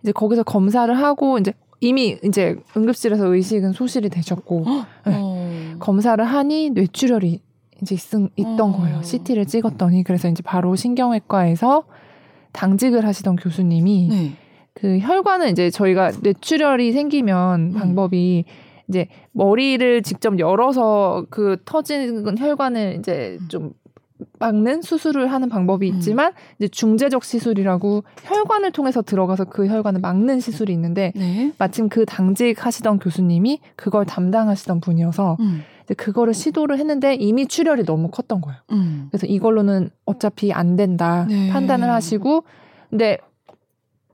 [0.07, 4.65] 이제 거기서 검사를 하고 이제 이미 이제 응급실에서 의식은 소실이 되셨고
[5.05, 5.13] 네.
[5.17, 5.75] 어.
[5.81, 7.41] 검사를 하니 뇌출혈이
[7.83, 8.01] 이제 있,
[8.37, 8.73] 있던 어.
[8.73, 9.03] 거예요.
[9.03, 11.83] CT를 찍었더니 그래서 이제 바로 신경외과에서
[12.53, 14.33] 당직을 하시던 교수님이 네.
[14.75, 17.73] 그 혈관은 이제 저희가 뇌출혈이 생기면 음.
[17.73, 18.45] 방법이
[18.89, 23.49] 이제 머리를 직접 열어서 그 터진 혈관을 이제 음.
[23.49, 23.73] 좀
[24.39, 25.95] 막는 수술을 하는 방법이 음.
[25.95, 26.37] 있지만 음.
[26.59, 31.53] 이제 중재적 시술이라고 혈관을 통해서 들어가서 그 혈관을 막는 시술이 있는데 네.
[31.59, 35.63] 마침 그 당직 하시던 교수님이 그걸 담당하시던 분이어서 음.
[35.85, 38.59] 이제 그거를 시도를 했는데 이미 출혈이 너무 컸던 거예요.
[38.73, 39.09] 음.
[39.11, 41.51] 그래서 이걸로는 어차피 안 된다 네.
[41.51, 42.45] 판단을 하시고
[42.91, 43.19] 근데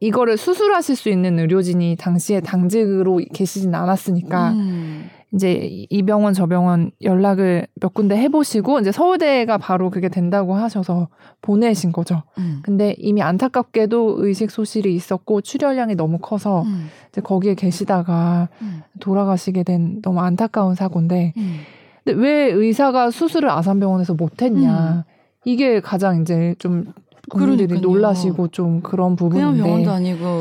[0.01, 5.11] 이거를 수술하실 수 있는 의료진이 당시에 당직으로 계시진 않았으니까 음.
[5.35, 11.09] 이제 이 병원 저 병원 연락을 몇 군데 해보시고 이제 서울대가 바로 그게 된다고 하셔서
[11.41, 12.23] 보내신 거죠.
[12.37, 12.61] 음.
[12.63, 16.89] 근데 이미 안타깝게도 의식 소실이 있었고 출혈량이 너무 커서 음.
[17.09, 18.83] 이제 거기에 계시다가 음.
[19.01, 21.61] 돌아가시게 된 너무 안타까운 사고인데 음.
[22.05, 25.13] 근데 왜 의사가 수술을 아산병원에서 못했냐 음.
[25.45, 26.93] 이게 가장 이제 좀
[27.31, 27.81] 그러니까요.
[27.81, 30.41] 놀라시고 좀 그런 부분인데 그냥 병원도 아니고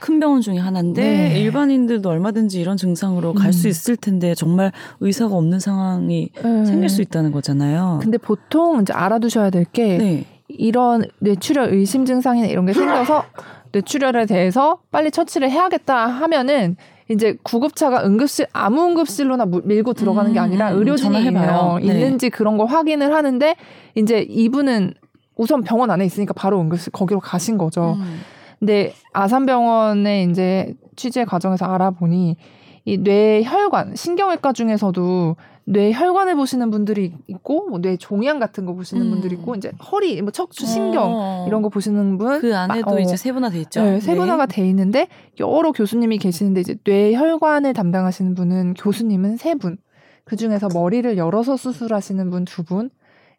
[0.00, 1.40] 큰 병원 중에 하나인데 네.
[1.40, 3.70] 일반인들도 얼마든지 이런 증상으로 갈수 음.
[3.70, 6.64] 있을 텐데 정말 의사가 없는 상황이 네.
[6.64, 7.98] 생길 수 있다는 거잖아요.
[8.02, 10.24] 근데 보통 이제 알아두셔야 될게 네.
[10.48, 13.24] 이런 뇌출혈 의심 증상이나 이런 게 생겨서
[13.72, 16.76] 뇌출혈에 대해서 빨리 처치를 해야겠다 하면은
[17.10, 21.80] 이제 구급차가 응급실 아무 응급실로나 밀고 들어가는 게 음, 아니라 의료진이 네.
[21.82, 23.54] 있는지 그런 걸 확인을 하는데
[23.94, 24.94] 이제 이분은
[25.36, 27.96] 우선 병원 안에 있으니까 바로 응급실 거기로 가신 거죠.
[27.98, 28.20] 음.
[28.58, 32.36] 근데 아산병원에 이제 취재 과정에서 알아보니
[32.84, 39.10] 이 뇌혈관 신경외과 중에서도 뇌혈관을 보시는 분들이 있고 뭐 뇌 종양 같은 거 보시는 음.
[39.12, 41.44] 분들이 있고 이제 허리 뭐 척추 신경 어.
[41.46, 42.98] 이런 거 보시는 분 그 안에도 아, 어.
[42.98, 43.82] 이제 세분화돼 있죠.
[43.82, 44.54] 네, 세분화가 네.
[44.56, 45.06] 돼 있는데
[45.38, 49.76] 여러 교수님이 계시는데 이제 뇌혈관을 담당하시는 분은 교수님은 세 분.
[50.24, 52.90] 그 중에서 머리를 열어서 수술하시는 분 두 분,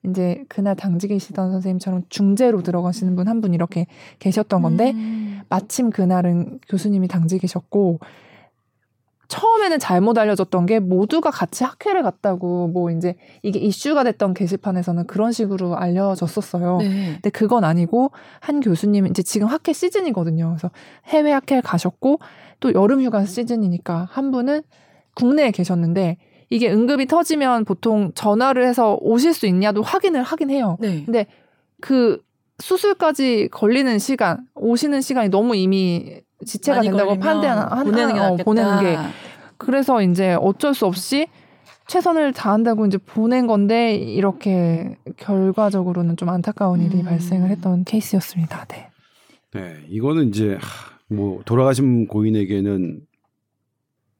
[0.05, 3.87] 이제 그날 당직이시던 선생님처럼 중재로 들어가시는 분한분 이렇게
[4.19, 5.41] 계셨던 건데 음.
[5.49, 7.99] 마침 그날은 교수님이 당직이셨고
[9.33, 15.31] 처음에는 잘못 알려졌던 게 모두가 같이 학회를 갔다고 뭐 이제 이게 이슈가 됐던 게시판에서는 그런
[15.31, 16.77] 식으로 알려졌었어요.
[16.77, 17.13] 네.
[17.13, 20.49] 근데 그건 아니고 한 교수님 이제 지금 학회 시즌이거든요.
[20.49, 20.69] 그래서
[21.07, 22.19] 해외 학회를 가셨고
[22.59, 24.61] 또 여름 휴가 시즌이니까 한 분은
[25.15, 26.17] 국내에 계셨는데
[26.53, 30.77] 이게 응급이 터지면 보통 전화를 해서 오실 수 있냐도 확인을 하긴 해요.
[30.79, 31.03] 네.
[31.03, 31.25] 근데
[31.81, 32.21] 그
[32.59, 38.97] 수술까지 걸리는 시간, 오시는 시간이 너무 이미 지체가 된다고 판단하는 보내는 게 어, 보내는 게
[39.57, 41.27] 그래서 이제 어쩔 수 없이
[41.87, 47.05] 최선을 다한다고 이제 보낸 건데 이렇게 결과적으로는 좀 안타까운 일이 음.
[47.05, 48.65] 발생을 했던 케이스였습니다.
[48.65, 48.89] 네.
[49.53, 50.59] 네, 이거는 이제
[51.07, 53.01] 뭐 돌아가신 고인에게는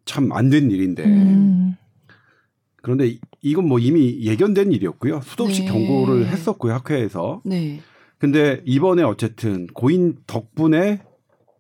[0.06, 1.78] 참 안 된 일인데 음.
[2.84, 5.22] 그런데 이건 뭐 이미 예견된 일이었고요.
[5.22, 5.72] 수도 없이 네.
[5.72, 7.42] 경고를 했었고요 학회에서.
[7.46, 7.80] 네.
[8.20, 11.02] 근데 이번에 어쨌든 고인 덕분에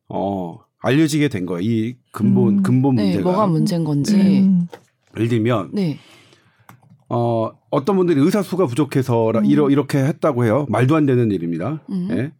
[0.09, 1.61] 어 알려지게 된 거예요.
[1.61, 2.63] 이 근본 음.
[2.63, 4.15] 근본 네, 문제가 네, 뭐가 문제인 건지.
[4.15, 4.67] 음.
[5.15, 5.97] 예를 들면 네.
[7.07, 9.45] 어 어떤 분들이 의사 수가 부족해서 음.
[9.45, 10.65] 이러, 이렇게 했다고 해요.
[10.67, 11.81] 말도 안 되는 일입니다.
[11.89, 12.09] 음.
[12.11, 12.33] 예.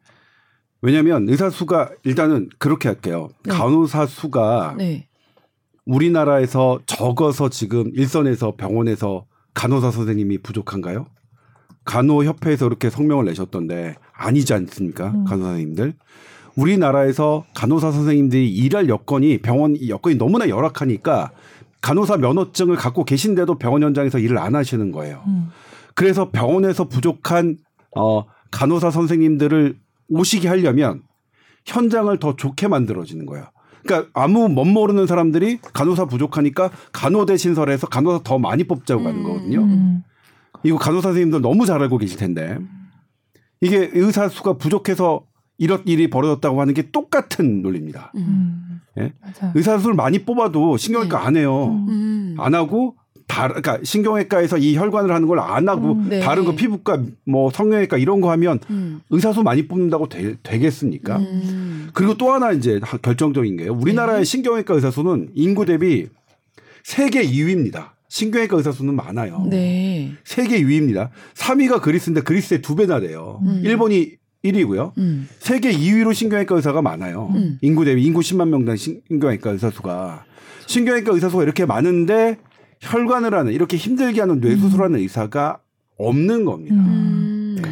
[0.82, 3.30] 왜냐하면 의사 수가 일단은 그렇게 할게요.
[3.46, 3.54] 네.
[3.54, 5.08] 간호사 수가 네.
[5.86, 11.08] 우리나라에서 적어서 지금 일선에서 병원에서 간호사 선생님이 부족한가요?
[11.86, 15.08] 간호협회에서 이렇게 성명을 내셨던데 아니지 않습니까?
[15.08, 15.26] 음.
[15.26, 15.94] 간호사 선생님들.
[16.56, 21.32] 우리나라에서 간호사 선생님들이 일할 여건이 병원 여건이 너무나 열악하니까
[21.82, 25.24] 간호사 면허증을 갖고 계신데도 병원 현장에서 일을 안 하시는 거예요.
[25.28, 25.50] 음.
[25.96, 27.58] 그래서 병원에서 부족한
[27.96, 29.78] 어 간호사 선생님들을
[30.10, 31.02] 오시게 하려면
[31.66, 33.48] 현장을 더 좋게 만들어지는 거예요.
[33.84, 39.24] 그러니까 아무 멋 모르는 사람들이 간호사 부족하니까 간호대 신설해서 간호사 더 많이 뽑자고 하는 음.
[39.24, 39.62] 거거든요.
[39.62, 40.04] 음.
[40.64, 42.58] 이거 간호사 선생님들 너무 잘 알고 계실 텐데
[43.62, 45.24] 이게 의사 수가 부족해서
[45.58, 48.12] 이런 일이 벌어졌다고 하는 게 똑같은 논리입니다.
[48.16, 48.82] 음.
[49.00, 49.14] 예?
[49.56, 51.26] 의사 수를 많이 뽑아도 신경외과 네.
[51.26, 51.68] 안 해요.
[51.88, 52.36] 음.
[52.40, 52.96] 안 하고
[53.34, 56.20] 다 그러니까 신경외과에서 이 혈관을 하는 걸 안 하고 음, 네.
[56.20, 59.02] 다른 거 피부과 뭐 성형외과 이런 거 하면 음.
[59.10, 61.90] 의사 수 많이 뽑는다고 되, 겠습니까 음.
[61.94, 63.74] 그리고 또 하나 이제 결정적인 게요.
[63.74, 64.24] 우리나라의 네.
[64.24, 66.08] 신경외과 의사 수는 인구 대비
[66.84, 67.90] 세계 2위입니다.
[68.10, 69.48] 신경외과 의사 수는 많아요.
[69.50, 70.12] 네.
[70.24, 71.10] 세계 2위입니다.
[71.34, 73.40] 3위가 그리스인데 그리스의 두 배나 돼요.
[73.46, 73.62] 음.
[73.64, 74.12] 일본이
[74.46, 74.92] 1위고요.
[75.00, 75.28] 음.
[75.40, 77.32] 세계 2위로 신경외과 의사가 많아요.
[77.34, 77.58] 음.
[77.62, 80.26] 인구 대비 인구 10만 명당 신경외과 의사 수가
[80.68, 82.38] 신경외과 의사 수가 이렇게 많은데
[82.84, 85.02] 혈관을 하는 이렇게 힘들게 하는 뇌수술하는 음.
[85.02, 85.60] 의사가
[85.98, 86.76] 없는 겁니다.
[86.76, 87.58] 음.
[87.62, 87.70] 네.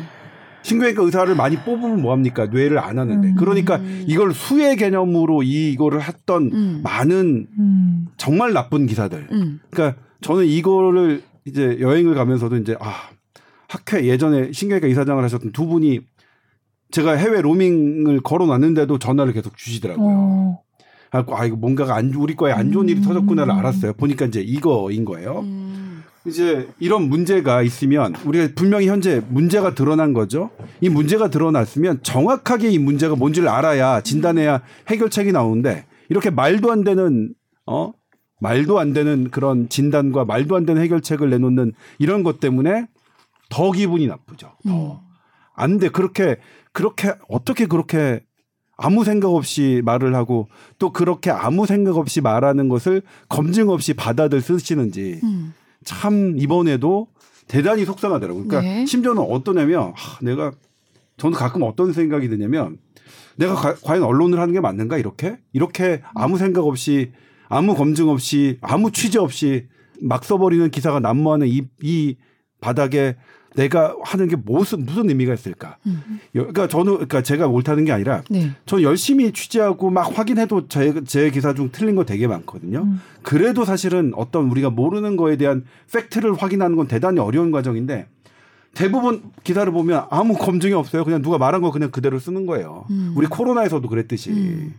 [0.63, 2.45] 신경외과 의사를 많이 뽑으면 뭐 합니까?
[2.45, 3.29] 뇌를 안 하는데.
[3.29, 3.35] 음.
[3.35, 6.81] 그러니까 이걸 수혜 개념으로 이거를 했던 음.
[6.83, 7.47] 많은
[8.17, 9.27] 정말 나쁜 기사들.
[9.69, 12.93] 그러니까 저는 이거를 이제 여행을 가면서도 이제 아
[13.67, 16.01] 학회 예전에 신경외과 이사장을 하셨던 두 분이
[16.91, 20.07] 제가 해외 로밍을 걸어놨는데도 전화를 계속 주시더라고요.
[20.07, 20.61] 어.
[21.11, 23.03] 아, 이거 뭔가가 안, 우리 거에 안 좋은 일이 음.
[23.03, 23.93] 터졌구나를 알았어요.
[23.93, 25.39] 보니까 이제 이거인 거예요.
[25.41, 26.03] 음.
[26.25, 30.51] 이제 이런 문제가 있으면 우리가 분명히 현재 문제가 드러난 거죠.
[30.79, 37.33] 이 문제가 드러났으면 정확하게 이 문제가 뭔지를 알아야 진단해야 해결책이 나오는데 이렇게 말도 안 되는
[37.65, 37.91] 어
[38.39, 42.85] 말도 안 되는 그런 진단과 말도 안 되는 해결책을 내놓는 이런 것 때문에
[43.49, 44.51] 더 기분이 나쁘죠.
[44.67, 44.91] 더.
[44.93, 44.97] 음.
[45.55, 45.89] 안 돼.
[45.89, 46.37] 그렇게
[46.71, 48.21] 그렇게 어떻게 그렇게
[48.83, 50.47] 아무 생각 없이 말을 하고
[50.79, 55.53] 또 그렇게 아무 생각 없이 말하는 것을 검증 없이 받아들 쓰시는지 음.
[55.83, 57.07] 참 이번에도
[57.47, 58.47] 대단히 속상하더라고요.
[58.47, 58.85] 그러니까 네.
[58.87, 60.51] 심지어는 어떠냐면 하, 내가
[61.17, 62.79] 저는 가끔 어떤 생각이 드냐면
[63.35, 67.11] 내가 가, 과연 언론을 하는 게 맞는가 이렇게 이렇게 아무 생각 없이
[67.49, 69.67] 아무 검증 없이 아무 취재 없이
[70.01, 72.15] 막 써버리는 기사가 난무하는 이, 이
[72.61, 73.15] 바닥에
[73.55, 75.77] 내가 하는 게 무슨 무슨 의미가 있을까?
[75.85, 76.19] 음.
[76.31, 78.51] 그러니까 저는 그러니까 제가 옳다는 게 아니라 네.
[78.65, 82.83] 저는 열심히 취재하고 막 확인해도 제, 제 기사 중 틀린 거 되게 많거든요.
[82.83, 83.01] 음.
[83.23, 88.07] 그래도 사실은 어떤 우리가 모르는 거에 대한 팩트를 확인하는 건 대단히 어려운 과정인데
[88.73, 91.03] 대부분 기사를 보면 아무 검증이 없어요.
[91.03, 92.85] 그냥 누가 말한 거 그냥 그대로 쓰는 거예요.
[92.89, 93.13] 음.
[93.15, 94.31] 우리 코로나에서도 그랬듯이.
[94.31, 94.73] 음.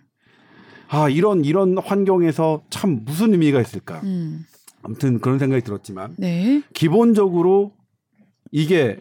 [0.88, 4.00] 아, 이런, 이런 환경에서 참 무슨 의미가 있을까.
[4.04, 4.44] 음.
[4.82, 6.14] 아무튼 그런 생각이 들었지만.
[6.18, 6.62] 네.
[6.74, 7.72] 기본적으로
[8.52, 8.98] 이게,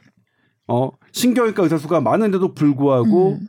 [0.68, 3.48] 어, 신경외과 의사 수가 많은데도 불구하고 음.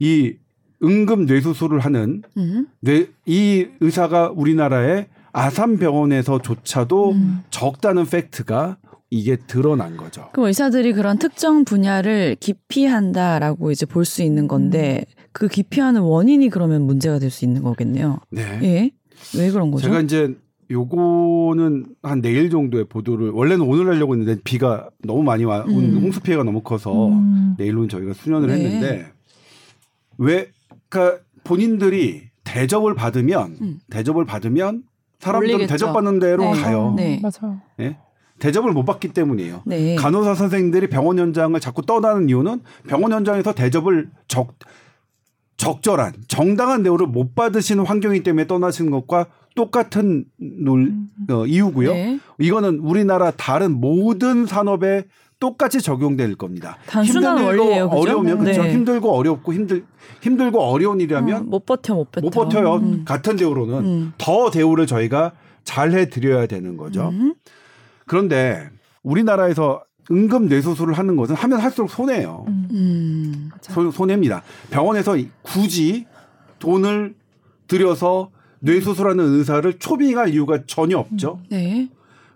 [0.00, 0.34] 이
[0.82, 2.66] 응급 뇌수술을 하는 음.
[2.80, 7.42] 뇌, 이 의사가 우리나라의 아산병원에서조차도 음.
[7.50, 8.78] 적다는 팩트가
[9.10, 10.28] 이게 드러난 거죠.
[10.32, 15.22] 그럼 의사들이 그런 특정 분야를 기피한다라고 이제 볼 수 있는 건데 음.
[15.32, 18.20] 그 기피하는 원인이 그러면 문제가 될 수 있는 거겠네요.
[18.30, 18.42] 네.
[18.62, 18.90] 예.
[19.38, 19.84] 왜 그런 거죠?
[19.86, 20.34] 제가 이제
[20.72, 26.00] 요거는 한 내일 정도의 보도를 원래는 오늘 하려고 했는데 비가 너무 많이 와 음.
[26.02, 27.54] 홍수 피해가 너무 커서 음.
[27.58, 28.54] 내일은 저희가 수년을 네.
[28.54, 29.12] 했는데
[30.18, 30.48] 왜
[30.88, 33.78] 그러니까 본인들이 대접을 받으면 음.
[33.90, 34.84] 대접을 받으면
[35.20, 35.66] 사람들은.
[35.66, 36.60] 대접받는 대로 네.
[36.60, 36.94] 가요.
[36.96, 37.20] 네.
[37.22, 37.60] 맞아요.
[37.80, 37.98] 예?
[38.38, 39.62] 대접을 못 받기 때문이에요.
[39.66, 39.94] 네.
[39.94, 44.54] 간호사 선생님들이 병원 현장을 자꾸 떠나는 이유는 병원 현장에서 대접을 적
[45.58, 51.08] 적절한 정당한 대우를 못 받으시는 환경이기 때문에 떠나시는 것과 똑같은 논, 음.
[51.30, 51.92] 어, 이유고요.
[51.92, 52.18] 네.
[52.38, 55.04] 이거는 우리나라 다른 모든 산업에
[55.38, 56.78] 똑같이 적용될 겁니다.
[56.86, 57.90] 단순한 원리예요.
[57.90, 58.00] 그죠?
[58.00, 58.62] 어려우면 그렇죠.
[58.62, 58.72] 네.
[58.72, 59.84] 힘들고 어렵고 힘들
[60.20, 62.74] 힘들고 어려운 일이라면 음, 못 버텨 못 버텨 못 버텨요.
[62.76, 63.04] 음.
[63.04, 64.12] 같은 대우로는 음.
[64.18, 65.32] 더 대우를 저희가
[65.64, 67.08] 잘 해드려야 되는 거죠.
[67.08, 67.34] 음.
[68.06, 68.70] 그런데
[69.02, 72.44] 우리나라에서 응급 뇌수술을 하는 것은 하면 할수록 손해예요.
[72.46, 72.68] 음.
[72.70, 73.50] 음.
[73.62, 74.42] 손, 손해입니다.
[74.70, 76.06] 병원에서 굳이
[76.60, 77.14] 돈을
[77.66, 78.30] 들여서
[78.62, 81.40] 뇌수술하는 의사를 초빙할 이유가 전혀 없죠.
[81.42, 81.46] 음.
[81.50, 81.88] 네.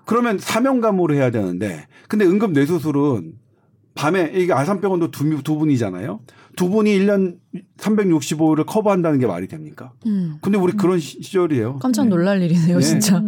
[0.04, 3.32] 그러면 사명감으로 해야 되는데, 근데 응급 뇌수술은
[3.94, 6.20] 밤에 이게 아산병원도 두, 두 분이잖아요.
[6.54, 7.36] 두 분이 1년
[7.78, 9.92] 365일을 커버한다는 게 말이 됩니까?
[10.06, 10.36] 음.
[10.42, 11.78] 근데 우리 그런 시절이에요.
[11.78, 12.46] 깜짝 놀랄 네.
[12.46, 13.22] 일이네요, 진짜.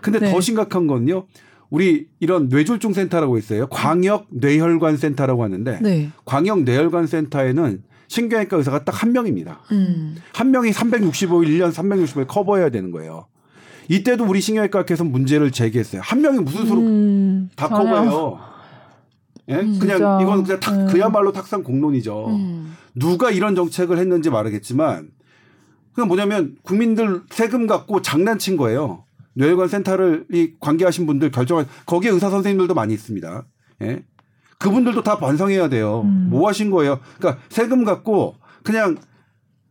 [0.00, 0.32] 근데 네.
[0.32, 1.26] 더 심각한 건요.
[1.70, 3.66] 우리 이런 뇌졸중 센터라고 있어요.
[3.68, 6.10] 광역 뇌혈관 센터라고 하는데 네.
[6.24, 7.82] 광역 뇌혈관 센터에는
[8.14, 9.60] 신경외과 의사가 딱 한 명입니다.
[9.72, 10.16] 음.
[10.32, 13.26] 한 명이 365일 1년 365일 커버해야 되는 거예요.
[13.88, 16.00] 이때도 우리 신경외과께서 문제를 제기했어요.
[16.02, 18.38] 한 명이 무슨 수로 음, 다 커버해요.
[19.48, 19.56] 예?
[19.56, 20.18] 음, 그냥 진짜.
[20.22, 20.86] 이건 그냥 탁, 음.
[20.86, 22.28] 그야말로 탁상 공론이죠.
[22.28, 22.76] 음.
[22.94, 25.08] 누가 이런 정책을 했는지 말하겠지만
[25.92, 29.04] 그냥 뭐냐면 국민들 세금 갖고 장난친 거예요.
[29.34, 33.44] 뇌혈관 센터를 이 관계하신 분들 결정한 거기에 의사 선생님들도 많이 있습니다.
[33.82, 34.04] 예.
[34.64, 36.02] 그분들도 다 반성해야 돼요.
[36.04, 36.28] 음.
[36.30, 36.98] 뭐 하신 거예요?
[37.18, 38.96] 그러니까 세금 갖고 그냥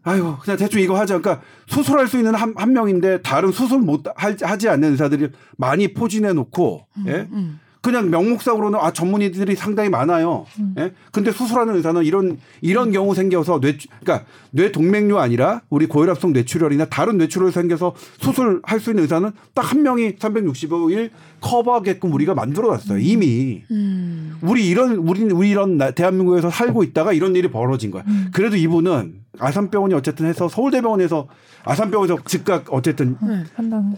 [0.04, 1.18] 아유 그냥 대충 이거 하자.
[1.20, 6.34] 그러니까 수술할 수 있는 한, 한 명인데 다른 수술 못 하지 않는 의사들이 많이 포진해
[6.34, 7.28] 놓고 음, 예.
[7.32, 7.60] 음.
[7.84, 10.46] 그냥 명목상으로는 아 전문의들이 상당히 많아요.
[10.60, 10.74] 음.
[10.80, 10.94] 예?
[11.12, 16.86] 근데 수술하는 의사는 이런 이런 경우 생겨서 뇌 그러니까 뇌 동맥류 아니라 우리 고혈압성 뇌출혈이나
[16.86, 21.10] 다른 뇌출혈 생겨서 수술할 수 있는 의사는 딱 한 명이 365일
[21.42, 23.00] 커버하게끔 우리가 만들어 놨어요.
[23.00, 23.64] 이미.
[23.72, 24.38] 음.
[24.42, 28.04] 우리 이런 우리 우리 이런 대한민국에서 살고 있다가 이런 일이 벌어진 거야.
[28.08, 28.30] 음.
[28.32, 31.28] 그래도 이분은 아산병원이 어쨌든 해서 서울대병원에서
[31.64, 33.98] 아산병원에서 즉각 어쨌든 네, 판단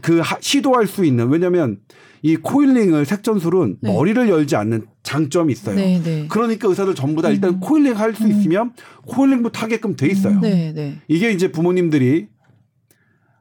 [0.00, 1.78] 그 하, 시도할 수 있는 왜냐면
[2.22, 3.92] 이 coiling을 색전술은 네.
[3.92, 5.76] 머리를 열지 않는 장점이 있어요.
[5.76, 6.26] 네, 네.
[6.28, 7.60] 그러니까 의사들 전부 다 일단 음.
[7.60, 8.72] coiling 할 수 있으면
[9.06, 10.40] coiling부터 하게끔 돼 있어요.
[10.40, 10.98] 네, 네.
[11.08, 12.28] 이게 이제 부모님들이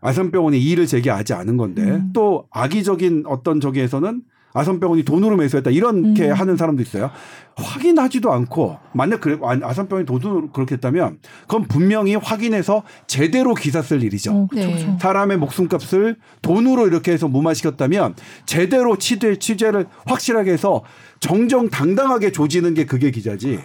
[0.01, 2.11] 아산병원에 이의를 제기하지 않은 건데 음.
[2.13, 4.21] 또 악의적인 어떤 저기에서는
[4.53, 6.33] 아산병원이 돈으로 매수했다 이렇게 음.
[6.33, 7.11] 하는 사람도 있어요.
[7.55, 14.31] 확인하지도 않고 만약 그래 아산병원이 돈으로 그렇게 했다면 그건 분명히 확인해서 제대로 기사 쓸 일이죠.
[14.33, 14.97] 어, 그쵸, 네.
[14.99, 20.83] 사람의 목숨값을 돈으로 이렇게 해서 무마시켰다면 제대로 취재 취재를 확실하게 해서
[21.19, 23.59] 정정 당당하게 조지는 게 그게 기자지.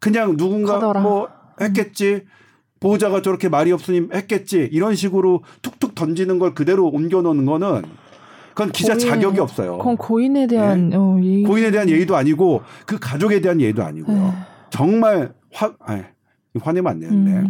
[0.00, 1.00] 그냥 누군가 커더라.
[1.00, 1.28] 뭐
[1.60, 2.24] 했겠지.
[2.80, 4.68] 보호자가 저렇게 말이 없으니 했겠지.
[4.70, 7.82] 이런 식으로 툭툭 던지는 걸 그대로 옮겨 놓는 거는
[8.54, 9.78] 그건 기자 고인, 자격이 없어요.
[9.78, 10.96] 그건 고인에 대한 네?
[10.96, 11.42] 어, 예의.
[11.42, 14.16] 고인에 대한 예의도 아니고 그 가족에 대한 예의도 아니고요.
[14.16, 14.32] 네.
[14.70, 16.02] 정말 화 아니,
[16.60, 17.30] 화내면 안 되는데.
[17.32, 17.48] 음.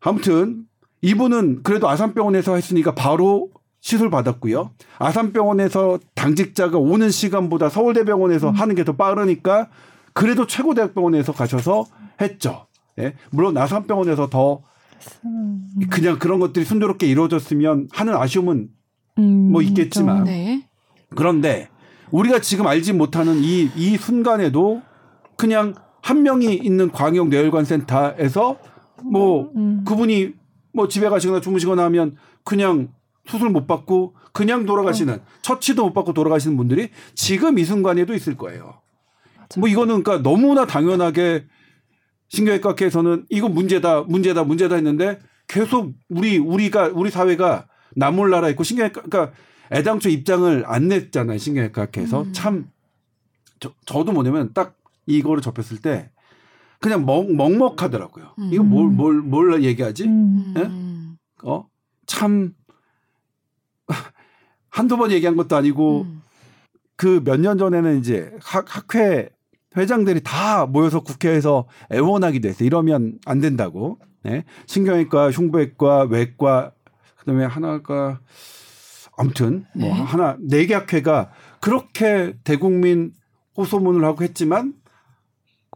[0.00, 0.64] 아무튼
[1.00, 4.70] 이분은 그래도 아산병원에서 했으니까 바로 시술 받았고요.
[4.98, 8.54] 아산병원에서 당직자가 오는 시간보다 서울대병원에서 음.
[8.54, 9.68] 하는 게 더 빠르니까
[10.12, 11.86] 그래도 최고대학병원에서 가셔서
[12.20, 12.66] 했죠.
[12.98, 13.14] 예?
[13.30, 14.62] 물론 아산병원에서 더
[15.24, 15.64] 음.
[15.90, 18.68] 그냥 그런 것들이 순조롭게 이루어졌으면 하는 아쉬움은
[19.18, 20.66] 음, 뭐 있겠지만 네.
[21.14, 21.68] 그런데
[22.10, 24.82] 우리가 지금 알지 못하는 이, 이 순간에도
[25.36, 28.58] 그냥 한 명이 있는 광역 뇌혈관 센터에서
[29.04, 29.84] 뭐 음.
[29.84, 30.32] 그분이
[30.74, 32.88] 뭐 집에 가시거나 주무시거나 하면 그냥
[33.26, 35.20] 수술 못 받고 그냥 돌아가시는 어.
[35.42, 38.80] 처치도 못 받고 돌아가시는 분들이 지금 이 순간에도 있을 거예요.
[39.38, 39.60] 맞아.
[39.60, 41.44] 뭐 이거는 그러니까 너무나 당연하게
[42.28, 47.66] 신경외과께서는 이거 문제다 문제다 문제다 했는데 계속 우리 우리가 우리 사회가
[47.96, 49.32] 나몰라라 있고 신경외과 그러니까
[49.72, 52.32] 애당초 입장을 안 냈잖아요 신경외과께서 음.
[52.32, 52.70] 참
[53.60, 54.76] 저, 저도 뭐냐면 딱
[55.06, 56.10] 이거를 접했을 때
[56.82, 58.34] 그냥 먹, 먹먹하더라고요.
[58.38, 58.50] 음.
[58.52, 60.04] 이거 뭘, 뭘, 뭘 얘기하지?
[60.04, 60.54] 음.
[60.58, 61.48] 예?
[61.48, 61.66] 어?
[62.06, 62.52] 참,
[64.68, 66.22] 한두 번 얘기한 것도 아니고, 음.
[66.96, 69.30] 그몇 년 전에는 이제 학, 학회
[69.76, 72.66] 회장들이 다 모여서 국회에서 애원하기도 했어요.
[72.66, 73.98] 이러면 안 된다고.
[74.24, 74.44] 네.
[74.66, 76.72] 신경외과, 흉부외과, 외과,
[77.22, 78.20] 그다음에 하나가
[79.16, 80.00] 아무튼 뭐 네.
[80.00, 83.12] 하나 네개 학회가 그렇게 대국민
[83.56, 84.74] 호소문을 하고 했지만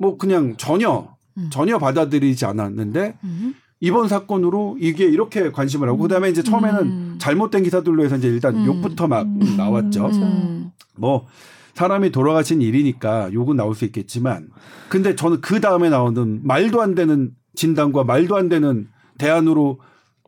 [0.01, 1.49] 뭐 그냥 전혀 음.
[1.51, 3.55] 전혀 받아들이지 않았는데 음.
[3.81, 7.17] 이번 사건으로 이게 이렇게 관심을 하고 그다음에 이제 처음에는 음.
[7.21, 8.67] 잘못된 기사들로 해서 이제 일단 음.
[8.67, 9.57] 욕부터 막 음.
[9.57, 10.07] 나왔죠.
[10.07, 10.73] 음.
[10.97, 11.27] 뭐
[11.75, 14.49] 사람이 돌아가신 일이니까 욕은 나올 수 있겠지만
[14.89, 18.89] 근데 저는 그 다음에 나오는 말도 안 되는 진단과 말도 안 되는
[19.19, 19.79] 대안으로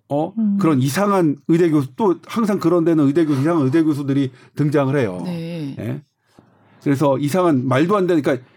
[0.08, 0.56] 어 음.
[0.58, 5.20] 그런 이상한 의대 교수 또 항상 그런 데는 의대 교수 이상한 의대 교수들이 등장을 해요.
[5.24, 5.76] 네.
[5.78, 6.02] 예?
[6.82, 8.48] 그래서 이상한 말도 안 되니까 그러니까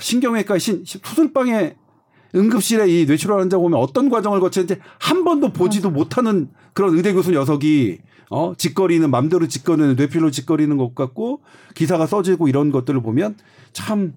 [0.00, 1.76] 신경외과 신 수술방에
[2.34, 7.30] 응급실에 이 뇌출혈 환자 오면 어떤 과정을 거치는지 한 번도 보지도 못하는 그런 의대 교수
[7.30, 7.98] 녀석이
[8.30, 11.42] 어 짓거리는 맘대로 짓거리는 뇌피로 짓거리는 것 같고
[11.74, 13.36] 기사가 써지고 이런 것들을 보면
[13.72, 14.14] 참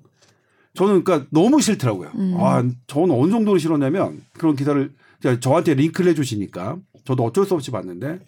[0.74, 2.12] 저는 그러니까 너무 싫더라고요.
[2.16, 2.38] 음.
[2.40, 4.92] 아, 저는 어느 정도로 싫었냐면 그런 기사를
[5.40, 8.20] 저한테 링크를 해주시니까 저도 어쩔 수 없이 봤는데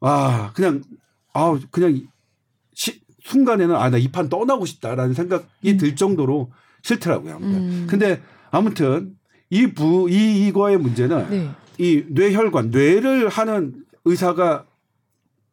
[0.00, 0.82] 아 그냥
[1.34, 2.00] 아 그냥
[2.74, 5.76] 시, 순간에는 아 나 이 판 떠나고 싶다라는 생각이 음.
[5.78, 6.50] 들 정도로
[6.82, 7.36] 싫더라고요.
[7.40, 7.86] 음.
[7.88, 8.20] 근데
[8.50, 9.14] 아무튼
[9.50, 11.50] 이 부 이 이거의 문제는 네.
[11.78, 13.74] 이 뇌혈관 뇌를 하는
[14.04, 14.66] 의사가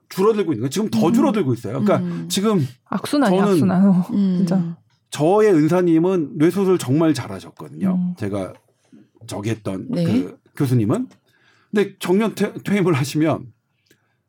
[0.09, 1.13] 줄어들고 있는 거 지금 더 음.
[1.13, 1.81] 줄어들고 있어요.
[1.83, 2.27] 그러니까 음.
[2.29, 3.87] 지금 악순환이 악순환.
[3.87, 4.37] 어, 음.
[4.47, 4.77] 진짜.
[5.11, 7.93] 저의 은사님은 뇌수술 정말 잘하셨거든요.
[7.95, 8.15] 음.
[8.17, 8.53] 제가
[9.27, 10.03] 저기 했던 네.
[10.03, 11.07] 그 교수님은.
[11.71, 13.51] 근데 정년 퇴, 임을 하시면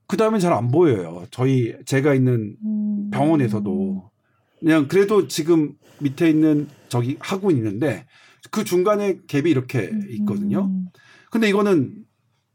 [0.06, 1.24] 그 다음에 잘안 보여요.
[1.30, 3.10] 저희 제가 있는 음.
[3.10, 4.10] 병원에서도
[4.58, 8.06] 그냥 그래도 지금 밑에 있는 저기 하고 있는데
[8.50, 10.66] 그 중간에 갭이 이렇게 있거든요.
[10.66, 10.86] 음.
[11.30, 12.04] 근데 이거는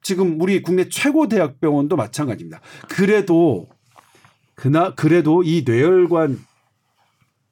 [0.01, 2.61] 지금 우리 국내 최고 대학병원도 마찬가지입니다.
[2.89, 3.67] 그래도
[4.53, 6.39] 그나 그래도 이 뇌혈관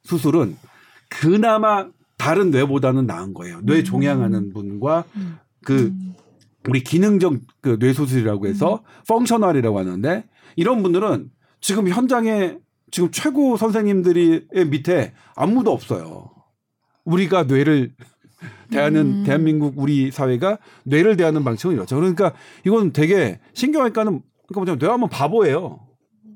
[0.04, 0.56] 수술은
[1.08, 1.88] 그나마
[2.24, 3.60] 다른 뇌보다는 나은 거예요.
[3.64, 3.84] 뇌 음.
[3.84, 5.36] 종양하는 분과 음.
[5.62, 5.92] 그
[6.66, 10.24] 우리 기능적 그 뇌수술이라고 해서 펑셔널이라고 하는데
[10.56, 11.28] 이런 분들은
[11.60, 12.56] 지금 현장에
[12.90, 16.30] 지금 최고 선생님들이 밑에 아무도 없어요.
[17.04, 17.92] 우리가 뇌를
[18.72, 19.24] 대하는 음.
[19.24, 21.96] 대한민국 우리 사회가 뇌를 대하는 방식은 이렇죠.
[21.96, 22.32] 그러니까
[22.64, 25.80] 이건 되게 신경외과는 그러니까 뭐냐면 뇌 하면 바보예요.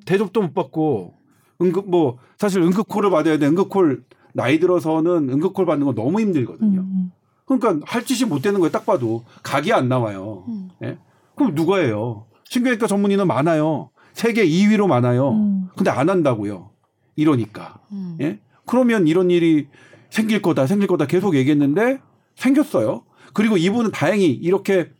[0.05, 1.14] 대접도 못 받고
[1.62, 3.47] 응급 뭐 사실 응급콜을 받아야 돼.
[3.47, 4.05] 응급콜
[4.39, 6.80] 나이 들어서는 응급콜 받는 건 너무 힘들거든요.
[6.80, 7.11] 음.
[7.45, 8.70] 그러니까 할 짓이 못 되는 거예요.
[8.70, 10.45] 딱 봐도 각이 안 나와요.
[10.47, 10.68] 음.
[10.84, 10.97] 예?
[11.34, 12.26] 그럼 누가 해요?
[12.45, 13.91] 신경외과 전문의는 많아요.
[14.12, 15.32] 세계 2위로 많아요.
[15.32, 15.68] 음.
[15.76, 16.70] 근데 안 한다고요.
[17.16, 17.80] 이러니까.
[17.91, 18.16] 음.
[18.20, 18.39] 예?
[18.64, 19.66] 그러면 이런 일이
[20.09, 21.99] 생길 거다, 생길 거다 계속 얘기했는데
[22.36, 23.03] 생겼어요.
[23.34, 24.91] 그리고 이분은 다행히 이렇게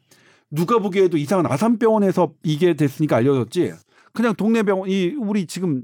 [0.51, 3.72] 누가 보기에도 이상한 아산병원에서 이게 됐으니까 알려졌지.
[4.12, 5.82] 그냥 동네 병원, 이 우리 지금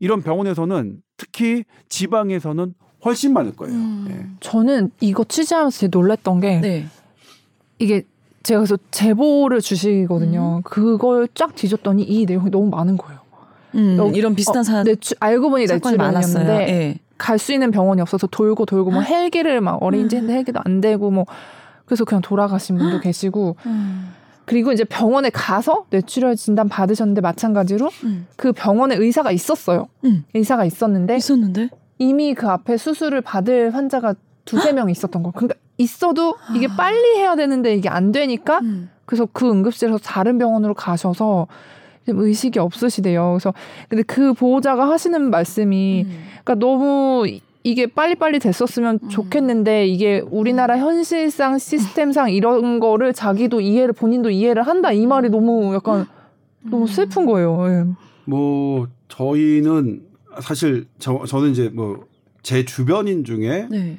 [0.00, 2.74] 이런 병원에서는 특히 지방에서는
[3.06, 3.74] 훨씬 많을 거예요.
[3.74, 4.04] 음.
[4.08, 4.26] 네.
[4.40, 6.86] 저는 이거 취재하면서 되게 놀랐던 게 네.
[7.78, 8.04] 이게
[8.42, 10.58] 제가 그래서 제보를 주시거든요.
[10.58, 10.62] 음.
[10.62, 13.20] 그걸 쫙 뒤졌더니 이 내용이 너무 많은 거예요.
[13.74, 16.98] 음, 여 이런 비슷한 어, 사안 내추, 알고 보니 내추럴이었는데 네.
[17.18, 21.26] 갈수 있는 병원이 없어서 돌고 돌고 뭐 헬기를 막 어린이집 했는데 헬기도 안 되고 뭐
[21.84, 24.12] 그래서 그냥 돌아가신 분도 계시고 음.
[24.44, 28.26] 그리고 이제 병원에 가서 뇌출혈 진단 받으셨는데 마찬가지로 음.
[28.36, 29.88] 그 병원에 의사가 있었어요.
[30.04, 30.24] 음.
[30.34, 35.30] 의사가 있었는데 있었는데 이미 그 앞에 수술을 받을 환자가 두세 명 있었던 거.
[35.30, 36.76] 그러니까 있어도 이게 아.
[36.76, 38.90] 빨리 해야 되는데 이게 안 되니까 음.
[39.04, 41.46] 그래서 그 응급실에서 다른 병원으로 가셔서
[42.06, 43.32] 의식이 없으시대요.
[43.32, 43.54] 그래서
[43.88, 46.24] 근데 그 보호자가 하시는 말씀이 음.
[46.44, 47.24] 그러니까 너무
[47.62, 49.08] 이게 빨리빨리 됐었으면 음.
[49.08, 55.74] 좋겠는데 이게 우리나라 현실상 시스템상 이런 거를 자기도 이해를 본인도 이해를 한다 이 말이 너무
[55.74, 56.06] 약간
[56.62, 56.86] 너무 음.
[56.86, 57.66] 슬픈 거예요.
[57.68, 57.84] 예.
[58.24, 60.02] 뭐 저희는
[60.40, 62.06] 사실 저 저는 이제 뭐
[62.46, 63.98] 제 주변인 중에 네.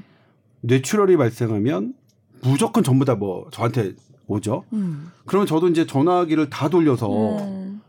[0.61, 1.93] 뇌출혈이 발생하면
[2.41, 3.91] 무조건 전부 다 뭐 저한테
[4.25, 4.63] 오죠.
[4.71, 5.11] 음.
[5.25, 7.09] 그러면 저도 이제 전화기를 다 돌려서
[7.45, 7.81] 음.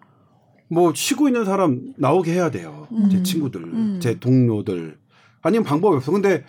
[0.69, 2.89] 뭐 쉬고 있는 사람 나오게 해야 돼요.
[2.91, 3.09] 음.
[3.09, 4.01] 제 친구들, 음.
[4.03, 4.99] 제 동료들.
[5.43, 6.11] 아니면 방법이 없어.
[6.11, 6.45] 근데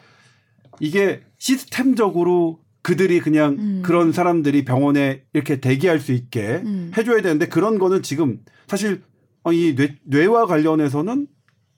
[0.80, 3.82] 이게 시스템적으로 그들이 그냥 음.
[3.86, 6.91] 그런 사람들이 병원에 이렇게 대기할 수 있게 음.
[6.97, 9.04] 해줘야 되는데 그런 거는 지금 사실
[9.52, 11.28] 이 뇌, 뇌와 관련해서는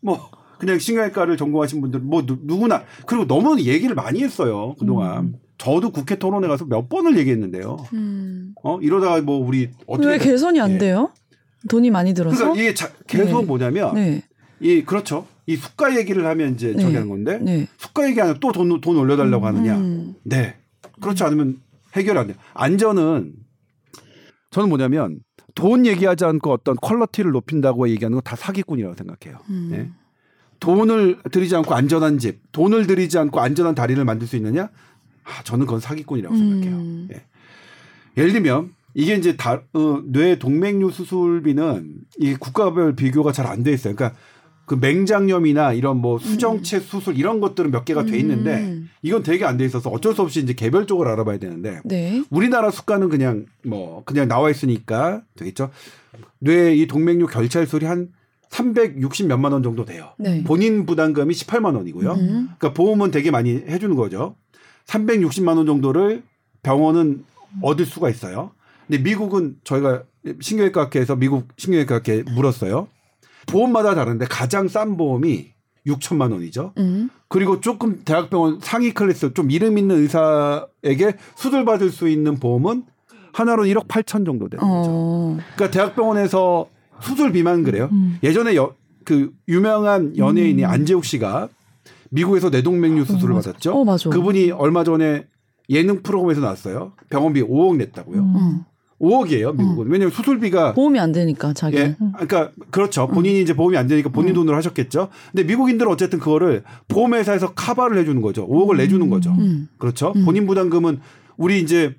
[0.02, 0.30] 뭐
[0.60, 5.18] 그냥 신경외과를 전공하신 분들 뭐 누, 구나 그리고 너무 얘기를 많이 했어요 그동안.
[5.26, 5.36] 음.
[5.58, 7.78] 저도 국회 토론회 가서 몇 번을 얘기했는데요.
[7.94, 8.54] 음.
[8.64, 10.78] 어 이러다가 뭐 우리 어떻게 왜 개선이 안 예.
[10.80, 11.12] 돼요?
[11.70, 12.36] 돈이 많이 들어서.
[12.38, 13.46] 그러니까 이게 자, 계속 네.
[13.46, 14.24] 뭐냐면 네.
[14.60, 15.28] 이 그렇죠.
[15.46, 16.82] 이 수가 얘기를 하면 이제 네.
[16.82, 17.68] 저기 하는 건데 네.
[17.78, 19.78] 수가 얘기 하면 또 돈 돈 올려달라고 하느냐.
[19.78, 20.16] 음.
[20.24, 20.56] 네.
[21.00, 21.58] 그렇지 않으면
[21.96, 22.38] 해결 안 돼요.
[22.56, 23.34] 안전은
[24.50, 25.20] 저는 뭐냐면
[25.56, 29.40] 돈 얘기하지 않고 어떤 퀄러티를 높인다고 얘기하는 건 다 사기꾼이라고 생각해요.
[29.50, 29.68] 음.
[29.72, 29.90] 네.
[30.60, 34.70] 돈을 들이지 않고 안전한 집, 돈을 들이지 않고 안전한 다리를 만들 수 있느냐?
[35.24, 36.40] 아, 저는 그건 사기꾼이라고 음.
[36.62, 37.08] 생각해요.
[37.14, 37.26] 예.
[38.18, 43.72] 예를 들면 이게 이제 다, 어, 뇌 동맥류 수술비는 이 국가별 비교가 잘 안 돼
[43.74, 43.96] 있어요.
[43.96, 44.20] 그러니까
[44.66, 46.82] 그 맹장염이나 이런 뭐 수정체 음.
[46.82, 48.90] 수술 이런 것들은 몇 개가 돼 있는데 음.
[49.02, 52.24] 이건 되게 안 돼 있어서 어쩔 수 없이 이제 개별적으로 알아봐야 되는데 네.
[52.30, 55.72] 우리나라 수가는 그냥 뭐 그냥 나와 있으니까 되겠죠.
[56.40, 58.10] 뇌 이 동맥류 결찰술이 한
[58.50, 60.12] 360 몇만 원 정도 돼요.
[60.18, 60.44] 네.
[60.44, 62.12] 본인 부담금이 18만 원이고요.
[62.14, 62.50] 음.
[62.58, 64.36] 그러니까 보험은 되게 많이 해주는 거죠.
[64.88, 66.24] 360만 원 정도를
[66.64, 67.24] 병원은
[67.62, 68.52] 얻을 수가 있어요.
[68.88, 70.04] 근데 미국은 저희가
[70.40, 72.88] 신경외과학회에서 미국 신경외과학회 물었어요.
[73.48, 75.52] 보험마다 다른데 가장 싼 보험이
[75.86, 76.74] 6천만 원이죠.
[76.78, 77.10] 음.
[77.28, 82.84] 그리고 조금 대학병원 상위 클래스 좀 이름 있는 의사에게 수술 받을 수 있는 보험은
[83.34, 84.90] 하나로 1억 8천 정도 되는 거죠.
[84.92, 85.38] 어.
[85.56, 86.68] 그러니까 대학병원에서
[87.02, 87.90] 수술 비만 그래요.
[87.92, 88.20] 음.
[88.22, 88.76] 예전에 여,
[89.06, 90.70] 그 유명한 연예인이 음.
[90.70, 91.50] 안재욱 씨가
[92.10, 93.74] 미국에서 뇌동맥류 수술을 어, 받았죠.
[93.74, 95.26] 어, 그분이 얼마 전에
[95.70, 96.92] 예능 프로그램에서 나왔어요.
[97.10, 98.20] 병원비 5억 냈다고요.
[98.20, 98.66] 음.
[99.02, 99.88] 5억이에요, 미국은.
[99.88, 99.92] 음.
[99.92, 101.78] 왜냐면 수술비가 보험이 안 되니까 자기.
[101.78, 101.96] 예.
[102.14, 103.08] 그러니까 그렇죠.
[103.08, 103.42] 본인이 음.
[103.42, 104.36] 이제 보험이 안 되니까 본인 음.
[104.36, 105.10] 돈으로 하셨겠죠.
[105.32, 108.48] 근데 미국인들은 어쨌든 그거를 보험회사에서 카바를 해주는 거죠.
[108.48, 109.36] 5억을 내주는 거죠.
[109.78, 110.14] 그렇죠.
[110.26, 111.00] 본인 부담금은
[111.38, 111.96] 우리 이제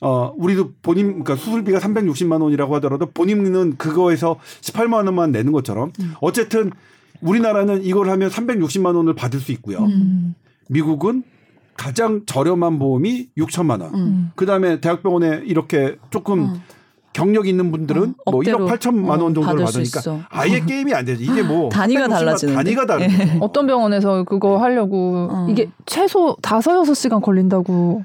[0.00, 6.70] 어, 우리도 본인, 그러니까 수술비가 360만 원이라고 하더라도 본인은 그거에서 18만 원만 내는 것처럼 어쨌든
[7.22, 9.78] 우리나라는 이걸 하면 360만 원을 받을 수 있고요.
[9.78, 10.34] 음.
[10.68, 11.22] 미국은
[11.76, 13.94] 가장 저렴한 보험이 6천만 원.
[13.94, 14.30] 음.
[14.34, 16.62] 그다음에 대학병원에 이렇게 조금 음.
[17.12, 21.22] 경력 있는 분들은 어, 뭐 1억 8천만 원 정도를 받으니까 아예 게임이 안 되죠.
[21.22, 23.38] 이게 뭐 단위가 달라지는 단위가 다른 네.
[23.40, 25.46] 어떤 병원에서 그거 하려고 어.
[25.48, 28.04] 이게 최소 5, 6시간 걸린다고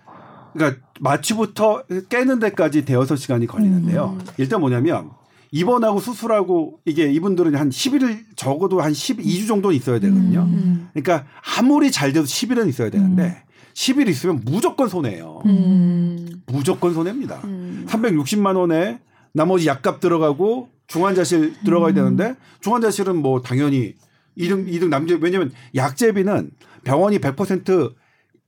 [0.54, 4.18] 그러니까 마취부터 깨는 데까지 대여섯 시간이 걸리는데요.
[4.18, 4.26] 음.
[4.38, 5.10] 일단 뭐냐면
[5.52, 10.44] 입원하고 수술하고 이게 이분들은 한 10일 적어도 한 12주 정도는 있어야 되거든요.
[10.44, 10.88] 음.
[10.94, 11.26] 그러니까
[11.58, 13.51] 아무리 잘 돼도 10일은 있어야 되는데 음.
[13.74, 15.42] 10일 있으면 무조건 손해예요.
[15.46, 16.42] 음.
[16.48, 17.42] 무조건 손해입니다.
[17.44, 17.86] 음.
[17.88, 19.00] 360만 원에
[19.34, 21.96] 나머지 약값 들어가고 중환자실 들어가야 음.
[21.96, 23.96] 되는데 중환자실은 뭐 당연히
[24.36, 26.52] 이등 이등 남제 왜냐면 약제비는
[26.84, 27.94] 병원이 100%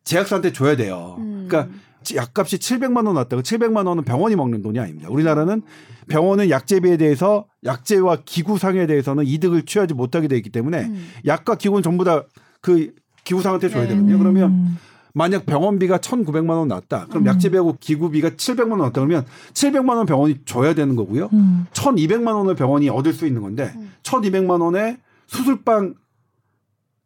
[0.03, 1.15] 제약사한테 줘야 돼요.
[1.19, 1.45] 음.
[1.47, 1.74] 그러니까
[2.15, 5.07] 약값이 700만 원 왔다고 700만 원은 병원이 먹는 돈이 아닙니다.
[5.09, 5.61] 우리나라는
[6.09, 11.09] 병원은 약제비에 대해서 약제와 기구상에 대해서는 이득을 취하지 못하게 되어 있기 때문에 음.
[11.26, 12.24] 약과 기구는 전부 다
[12.63, 12.93] 그
[13.26, 13.89] 기구상한테 줘야 네.
[13.89, 14.17] 되거든요.
[14.17, 14.78] 그러면 음.
[15.14, 17.05] 만약 병원비가 1,900만 원 났다.
[17.07, 17.28] 그럼 음.
[17.28, 18.93] 약제비하고 기구비가 700만 원 났다.
[18.93, 21.30] 그러면 700만 원 병원이 줘야 되는 거고요.
[21.34, 21.68] 음.
[21.74, 23.91] 1,200만 원을 병원이 얻을 수 있는 건데 음.
[24.01, 24.97] 1,200만 원에
[25.28, 25.93] 수술방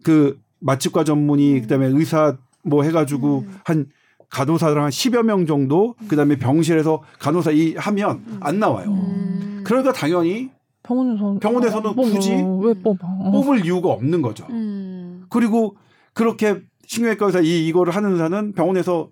[0.04, 1.62] 그 마취과 전문의 음.
[1.62, 3.60] 그다음에 의사 뭐 해가지고 음.
[3.66, 3.86] 한
[4.30, 8.90] 간호사들 한 10여 명 정도 그다음에 병실에서 간호사 이 하면 안 나와요.
[8.90, 9.64] 음.
[9.66, 10.50] 그러니까 당연히
[10.84, 12.10] 병원에서 병원에서는 뽑아.
[12.10, 12.32] 굳이.
[12.32, 14.46] 뽑을 이유가 없는 거죠.
[14.50, 15.26] 음.
[15.30, 15.76] 그리고
[16.14, 19.12] 그렇게 신경외과 의사 이 이거를 하는 의사는 병원에서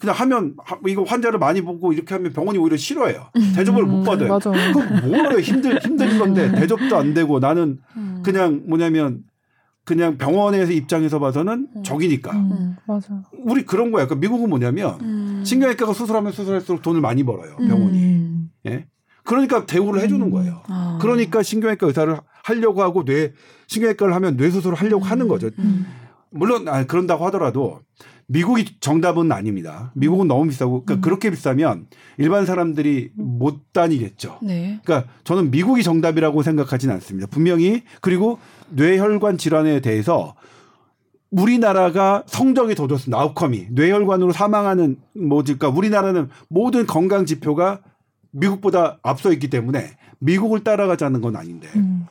[0.00, 0.54] 그냥 하면
[0.86, 3.28] 이거 환자를 많이 보고 이렇게 하면 병원이 오히려 싫어해요.
[3.36, 3.52] 음.
[3.54, 4.28] 대접을 못 받아요.
[4.28, 4.50] 맞아.
[4.50, 8.22] 그럼 뭐래 힘들 힘든 건데 대접도 안 되고 나는 음.
[8.22, 9.24] 그냥 뭐냐면
[9.84, 11.82] 그냥 병원에서 입장에서 봐서는 음.
[11.82, 12.32] 적이니까.
[12.32, 13.22] 음, 맞아.
[13.44, 14.06] 우리 그런 거야.
[14.06, 15.42] 그러니까 미국은 뭐냐면 음.
[15.44, 17.56] 신경외과가 수술하면 수술할수록 돈을 많이 벌어요.
[17.56, 17.98] 병원이.
[17.98, 18.50] 음.
[18.66, 18.86] 예.
[19.24, 20.62] 그러니까 대우를 해주는 거예요.
[20.68, 20.98] 아.
[21.00, 23.32] 그러니까 신경외과 의사를 하려고 하고 뇌
[23.68, 25.50] 신경외과를 하면 뇌 수술을 하려고 하는 거죠.
[26.36, 27.80] 물론 아, 그런다고 하더라도
[28.28, 29.92] 미국이 정답은 아닙니다.
[29.94, 31.00] 미국은 너무 비싸고 그러니까 음.
[31.00, 31.86] 그렇게 비싸면
[32.18, 34.38] 일반 사람들이 못 다니겠죠.
[34.42, 34.80] 네.
[34.84, 37.28] 그러니까 저는 미국이 정답이라고 생각하지는 않습니다.
[37.28, 38.38] 분명히 그리고
[38.70, 40.34] 뇌혈관 질환에 대해서
[41.30, 43.20] 우리나라가 성적이 더 좋습니다.
[43.20, 47.80] 아웃컴이 뇌혈관으로 사망하는 뭐지 그러니까 우리나라는 모든 건강 지표가
[48.32, 52.06] 미국보다 앞서 있기 때문에 미국을 따라가자는 건 아닌데 음.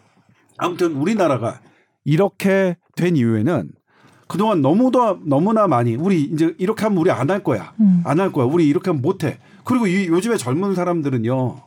[0.58, 1.60] 아무튼 우리나라가
[2.04, 3.72] 이렇게 된 이유에는
[4.28, 7.74] 그동안 너무도 너무나 많이 우리 이제 이렇게 하면 우리 안 할 거야.
[7.80, 8.02] 음.
[8.06, 8.46] 안할 거야.
[8.46, 9.38] 우리 이렇게 하면 못 해.
[9.64, 11.62] 그리고 이 요즘에 젊은 사람들은요.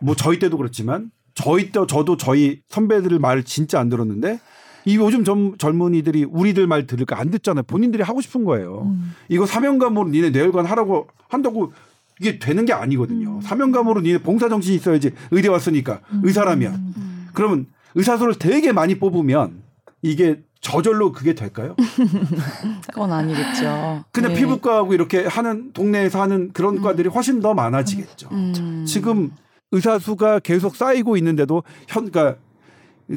[0.00, 4.40] 뭐 저희 때도 그렇지만 저희 때 저도 저희 선배들 말 진짜 안 들었는데
[4.84, 7.64] 이 요즘 젊, 젊은이들이 우리들 말 들을까 안 듣잖아요.
[7.64, 8.82] 본인들이 하고 싶은 거예요.
[8.86, 9.12] 음.
[9.28, 11.72] 이거 사명감으로 니네 뇌혈관 하라고 한다고
[12.20, 13.36] 이게 되는 게 아니거든요.
[13.36, 13.40] 음.
[13.40, 16.20] 사명감으로 니네 봉사 정신이 있어야지 의대 왔으니까 음.
[16.24, 17.28] 의사라면 음.
[17.32, 19.62] 그러면 의사소를 되게 많이 뽑으면
[20.02, 21.76] 이게 저절로 그게 될까요?
[22.92, 24.04] 그건 아니겠죠.
[24.10, 24.34] 근데 네.
[24.34, 26.82] 피부과하고 이렇게 하는 동네에서 하는 그런 음.
[26.82, 28.28] 과들이 훨씬 더 많아지겠죠.
[28.32, 28.84] 음.
[28.86, 29.30] 지금
[29.70, 32.40] 의사 수가 계속 쌓이고 있는데도 현 그러니까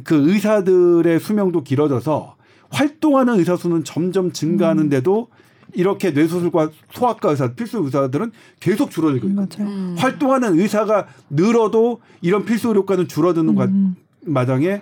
[0.03, 2.35] 그 의사들의 수명도 길어져서
[2.69, 5.41] 활동하는 의사 수는 점점 증가하는데도 음.
[5.73, 9.67] 이렇게 뇌수술과 소아과 의사 필수 의사들은 계속 줄어들고 있거든요.
[9.67, 9.95] 음.
[9.97, 13.95] 활동하는 의사가 늘어도 이런 필수 의료과는 줄어드는 음.
[14.25, 14.81] 마당에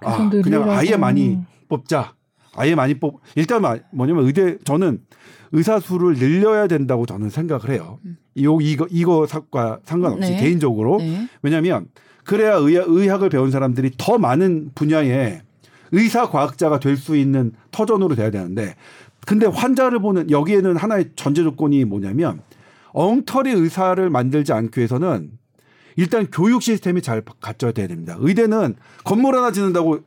[0.00, 1.38] 아, 그냥 아예 많이
[1.68, 2.14] 뽑자.
[2.56, 3.62] 아예 많이 뽑 일단
[3.92, 5.00] 뭐냐면 의대 저는
[5.52, 7.98] 의사 수를 늘려야 된다고 저는 생각을 해요.
[8.42, 10.40] 요 이거 이거 과 상관없이 네.
[10.40, 11.28] 개인적으로 네.
[11.42, 11.86] 왜냐하면
[12.24, 15.42] 그래야 의학, 의학 을 배운 사람들이 더 많은 분야에
[15.92, 18.74] 의사 과학자가 될 수 있는 터전으로 돼야 되는데
[19.26, 22.40] 근데 환자를 보는 여기에는 하나의 전제 조건이 뭐냐면
[22.92, 25.30] 엉터리 의사를 만들지 않기 위해서는
[25.96, 28.16] 일단 교육 시스템이 잘 갖춰야 됩니다.
[28.18, 30.00] 의대는 건물 하나 짓는다고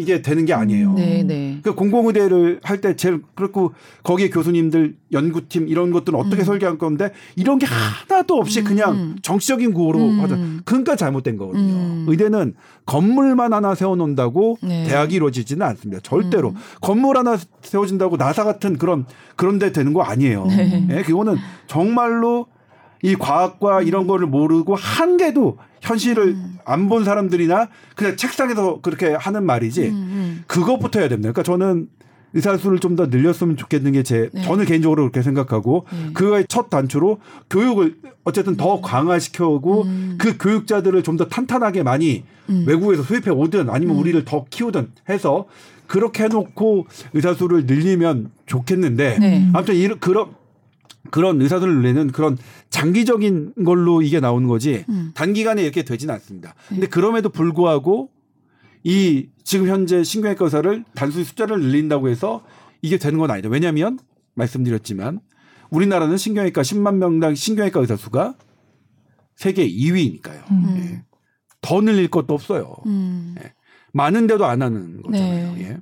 [0.00, 0.94] 이게 되는 게 아니에요.
[0.94, 1.60] 네, 네.
[1.62, 6.44] 그 공공의대를 할 때 제일 그렇고 거기에 교수님들 연구팀 이런 것들은 어떻게 음.
[6.44, 9.16] 설계한 건데 이런 게 하나도 없이 그냥 음.
[9.22, 10.20] 정치적인 구호로 음.
[10.20, 10.38] 하자.
[10.64, 11.72] 그러니까 잘못된 거거든요.
[11.74, 12.06] 음.
[12.08, 12.54] 의대는
[12.86, 14.84] 건물만 하나 세워놓는다고 네.
[14.84, 16.00] 대학이 이루어지지는 않습니다.
[16.02, 16.54] 절대로 음.
[16.80, 19.04] 건물 하나 세워진다고 나사 같은 그런
[19.36, 20.46] 그런데 되는 거 아니에요.
[20.46, 20.84] 네.
[20.88, 21.36] 네, 그거는
[21.66, 22.46] 정말로
[23.02, 26.58] 이 과학과 이런 거를 모르고 한 개도 현실을 음.
[26.64, 30.44] 안본 사람들이나 그냥 책상에서 그렇게 하는 말이지 음, 음.
[30.46, 31.32] 그것부터 해야 됩니다.
[31.32, 31.88] 그러니까 저는
[32.32, 34.42] 의사 수를 좀 더 늘렸으면 좋겠는 게제 네.
[34.42, 36.12] 저는 개인적으로 그렇게 생각하고 네.
[36.12, 38.82] 그거의 첫 단추로 교육을 어쨌든 더 음.
[38.82, 40.14] 강화시켜오고 음.
[40.18, 42.64] 그 교육자들을 좀 더 탄탄하게 많이 음.
[42.68, 44.00] 외국에서 수입해 오든 아니면 음.
[44.00, 45.46] 우리를 더 키우든 해서
[45.88, 49.48] 그렇게 해놓고 의사 수를 늘리면 좋겠는데 네.
[49.52, 50.28] 아무튼 이런 그런
[51.10, 52.36] 그런 의사들을 내는 그런
[52.68, 55.12] 장기적인 걸로 이게 나오는 거지 음.
[55.14, 56.54] 단기간에 이렇게 되지는 않습니다.
[56.68, 56.74] 네.
[56.76, 58.10] 근데 그럼에도 불구하고
[58.84, 62.44] 이 지금 현재 신경외과 의사를 단순히 숫자를 늘린다고 해서
[62.82, 63.48] 이게 되는 건 아니다.
[63.48, 63.98] 왜냐하면
[64.34, 65.20] 말씀드렸지만
[65.70, 68.36] 우리나라는 신경외과 10만 명당 신경외과 의사 수가
[69.36, 70.50] 세계 2위니까요.
[70.50, 70.76] 음.
[70.76, 71.02] 예.
[71.62, 72.76] 더 늘릴 것도 없어요.
[72.86, 73.34] 음.
[73.42, 73.52] 예.
[73.92, 75.54] 많은데도 안 하는 거잖아요.
[75.54, 75.62] 네.
[75.62, 75.78] 예.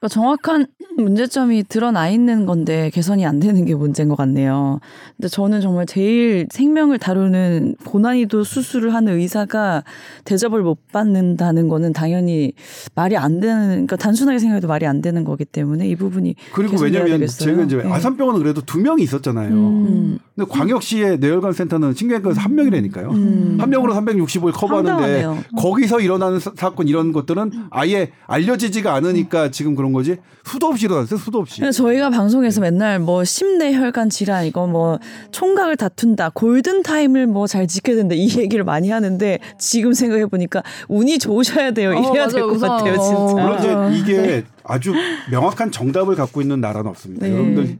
[0.00, 4.80] 그러니까 정확한 문제점이 드러나 있는 건데 개선이 안 되는 게 문제인 것 같네요.
[5.16, 9.84] 근데 저는 정말 제일 생명을 다루는 고난이도 수술을 하는 의사가
[10.24, 12.52] 대접을 못 받는다는 거는 당연히
[12.94, 17.20] 말이 안 되는, 그러니까 단순하게 생각해도 말이 안 되는 거기 때문에 이 부분이 그리고 왜냐면
[17.20, 17.50] 되겠어요.
[17.50, 17.92] 제가 이제 네.
[17.92, 19.50] 아산병원은 그래도 두 명이 있었잖아요.
[19.50, 20.18] 음.
[20.40, 23.10] 근데 광역시의 뇌혈관 센터는 신경외과에서 한 명이라니까요.
[23.10, 23.56] 음.
[23.60, 25.26] 한 명으로 365일 커버하는데
[25.58, 31.18] 거기서 일어나는 사건 이런 것들은 아예 알려지지가 않으니까 지금 그런 거지 수도 없이 일어났어요.
[31.18, 31.60] 수도 없이.
[31.72, 34.98] 저희가 방송에서 맨날 뭐 심뇌혈관 질환 이거 뭐
[35.30, 40.62] 총각을 다툰다 골든 타임을 뭐 잘 지켜야 된다 이 얘기를 많이 하는데 지금 생각해 보니까
[40.88, 41.90] 운이 좋으셔야 돼요.
[41.90, 43.34] 어, 이래야 될 것 같아요, 진짜.
[43.34, 43.58] 물론
[43.92, 44.44] 이제 이게 네.
[44.64, 44.94] 아주
[45.30, 47.26] 명확한 정답을 갖고 있는 나라는 없습니다.
[47.26, 47.32] 네.
[47.32, 47.78] 여러분들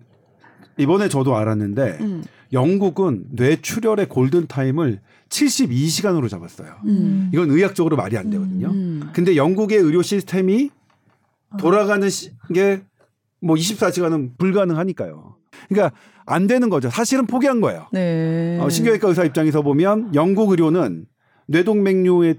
[0.80, 2.24] 이번에 저도 알았는데 음.
[2.52, 6.74] 영국은 뇌출혈의 골든 타임을 72시간으로 잡았어요.
[6.86, 7.30] 음.
[7.32, 8.68] 이건 의학적으로 말이 안 되거든요.
[8.70, 9.10] 음.
[9.12, 10.70] 근데 영국의 의료 시스템이
[11.58, 12.08] 돌아가는
[12.54, 12.82] 게
[13.40, 15.36] 뭐 24시간은 불가능하니까요.
[15.68, 16.90] 그러니까 안 되는 거죠.
[16.90, 17.86] 사실은 포기한 거예요.
[17.92, 18.58] 네.
[18.60, 21.06] 어, 신경외과 의사 입장에서 보면 영국 의료는
[21.46, 22.36] 뇌동맥류를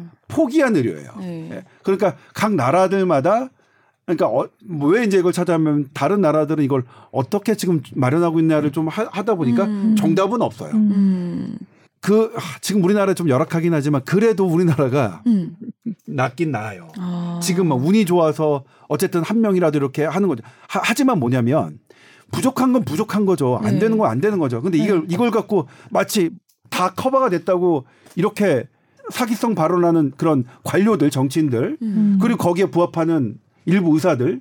[0.00, 0.10] 음.
[0.26, 1.10] 포기한 의료예요.
[1.20, 1.48] 네.
[1.50, 1.64] 네.
[1.82, 3.50] 그러니까 각 나라들마다
[4.08, 9.04] 그러니까 어, 뭐왜 이제 이걸 찾아보면 다른 나라들은 이걸 어떻게 지금 마련하고 있냐를 좀 하,
[9.04, 9.96] 다 보니까 음.
[9.96, 10.72] 정답은 없어요.
[10.72, 11.58] 음.
[12.00, 12.32] 그
[12.62, 15.56] 지금 우리나라 좀 열악하긴 하지만 그래도 우리나라가 음.
[16.06, 16.88] 낫긴 나아요.
[16.96, 17.38] 아.
[17.42, 20.42] 지금 막 운이 좋아서 어쨌든 한 명이라도 이렇게 하는 거죠.
[20.68, 21.78] 하, 지만 뭐냐면
[22.32, 23.60] 부족한 건 부족한 거죠.
[23.62, 23.78] 안 네.
[23.80, 24.62] 되는 건 안 되는 거죠.
[24.62, 25.06] 근데 이걸 네.
[25.10, 26.30] 이걸 갖고 마치
[26.70, 27.84] 다 커버가 됐다고
[28.16, 28.64] 이렇게
[29.10, 32.18] 사기성 발언하는 그런 관료들, 정치인들 음.
[32.22, 33.36] 그리고 거기에 부합하는
[33.68, 34.40] 일부 의사들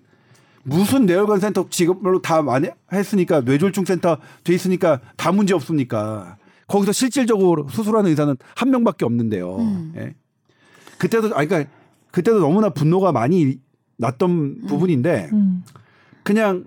[0.63, 6.38] 무슨 뇌혈관 센터 직업별로 다 많이 했으니까 뇌졸중 센터 돼 있으니까 다 문제 없습니까?
[6.67, 9.55] 거기서 실질적으로 수술하는 의사는 한 명밖에 없는데요.
[9.57, 9.93] 음.
[9.95, 10.15] 예.
[10.97, 11.71] 그때도 아니 그러니까
[12.11, 13.59] 그때도 너무나 분노가 많이
[13.97, 14.65] 났던 음.
[14.67, 15.63] 부분인데 음.
[16.23, 16.65] 그냥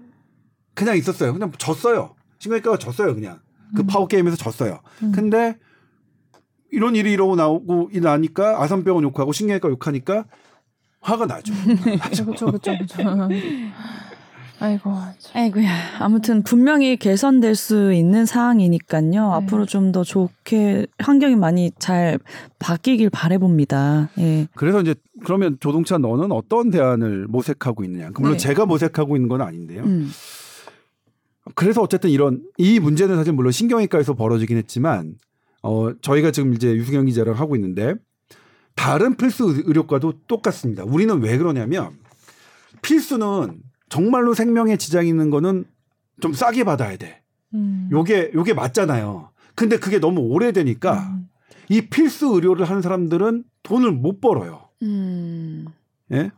[0.74, 1.32] 그냥 있었어요.
[1.32, 2.14] 그냥 졌어요.
[2.38, 3.14] 신경외과가 졌어요.
[3.14, 3.40] 그냥
[3.74, 3.86] 그 음.
[3.86, 4.80] 파워 게임에서 졌어요.
[5.02, 5.12] 음.
[5.12, 5.58] 근데
[6.70, 10.24] 이런 일이 이러고 나오고 나니까 아산병원 욕하고 신경외과 욕하니까
[11.00, 11.52] 화가 나죠.
[12.24, 13.28] 그렇죠, 그렇죠, 그렇죠.
[14.62, 14.92] 아이고.
[15.32, 15.70] 아이고야.
[16.00, 19.10] 아무튼 분명히 개선될 수 있는 상황이니까요.
[19.10, 19.18] 네.
[19.18, 22.18] 앞으로 좀 더 좋게 환경이 많이 잘
[22.58, 24.10] 바뀌길 바래봅니다.
[24.18, 24.46] 예.
[24.54, 24.94] 그래서 이제
[25.24, 28.10] 그러면 조동차 너는 어떤 대안을 모색하고 있느냐.
[28.18, 28.38] 물론 네.
[28.38, 29.82] 제가 모색하고 있는 건 아닌데요.
[29.84, 30.10] 음.
[31.54, 35.14] 그래서 어쨌든 이런 이 문제는 사실 물론 신경외과에서 벌어지긴 했지만
[35.62, 37.94] 어 저희가 지금 이제 유승현 기자랑 하고 있는데
[38.80, 40.84] 다른 필수 의료과도 똑같습니다.
[40.84, 41.98] 우리는 왜 그러냐면
[42.80, 43.60] 필수는
[43.90, 45.66] 정말로 생명에 지장이 있는 거는
[46.22, 47.20] 좀 싸게 받아야 돼.
[47.52, 47.90] 음.
[47.92, 49.32] 요게 요게 맞잖아요.
[49.54, 51.28] 근데 그게 너무 오래되니까 음.
[51.68, 54.70] 이 필수 의료를 하는 사람들은 돈을 못 벌어요.
[54.80, 55.66] 음.
[56.12, 56.30] 예?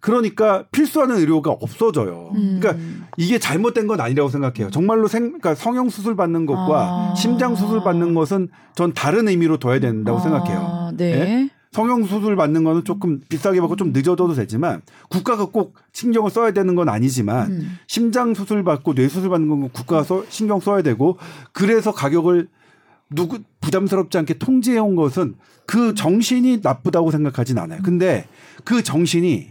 [0.00, 2.32] 그러니까 필수하는 의료가 없어져요.
[2.34, 2.60] 음.
[2.60, 2.82] 그러니까
[3.18, 4.70] 이게 잘못된 건 아니라고 생각해요.
[4.70, 7.14] 정말로 생, 그러니까 성형 수술 받는 것과 아.
[7.14, 10.22] 심장 수술 받는 것은 전 다른 의미로 둬야 된다고 아.
[10.22, 10.92] 생각해요.
[10.96, 11.04] 네.
[11.04, 11.57] 예?
[11.72, 16.74] 성형 수술 받는 거는 조금 비싸게 받고 좀 늦어져도 되지만 국가가 꼭 신경을 써야 되는
[16.74, 17.78] 건 아니지만 음.
[17.86, 21.18] 심장 수술 받고 뇌 수술 받는 건 국가가 신경 써야 되고
[21.52, 22.48] 그래서 가격을
[23.10, 25.34] 누구 부담스럽지 않게 통제해 온 것은
[25.66, 27.80] 그 정신이 나쁘다고 생각하진 않아요.
[27.82, 28.26] 근데
[28.64, 29.50] 그 정신이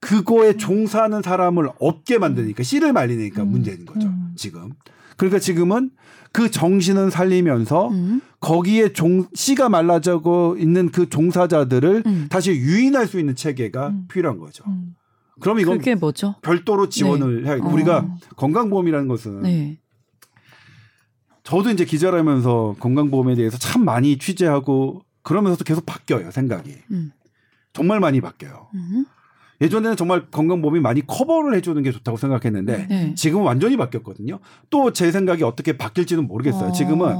[0.00, 3.48] 그거에 종사하는 사람을 없게 만드니까 씨를 말리니까 음.
[3.48, 4.08] 문제인 거죠.
[4.08, 4.32] 음.
[4.36, 4.72] 지금.
[5.16, 5.90] 그러니까 지금은
[6.32, 8.20] 그 정신은 살리면서 음.
[8.40, 12.26] 거기에 종 씨가 말라져고 있는 그 종사자들을 음.
[12.30, 14.06] 다시 유인할 수 있는 체계가 음.
[14.08, 14.64] 필요한 거죠.
[14.66, 14.94] 음.
[15.40, 16.36] 그럼 이건 그게 뭐죠?
[16.42, 17.50] 별도로 지원을 네.
[17.50, 17.54] 해.
[17.56, 18.16] 우리가 어.
[18.36, 19.78] 건강보험이라는 것은 네.
[21.42, 26.76] 저도 이제 기자라면서 건강보험에 대해서 참 많이 취재하고 그러면서도 계속 바뀌어요 생각이.
[27.72, 28.68] 정말 많이 바뀌어요.
[29.62, 33.14] 예전에는 정말 건강보험이 많이 커버를 해주는 게 좋다고 생각했는데 네.
[33.14, 34.40] 지금은 완전히 바뀌었거든요.
[34.70, 36.68] 또 제 생각이 어떻게 바뀔지는 모르겠어요.
[36.68, 36.72] 어.
[36.72, 37.14] 지금은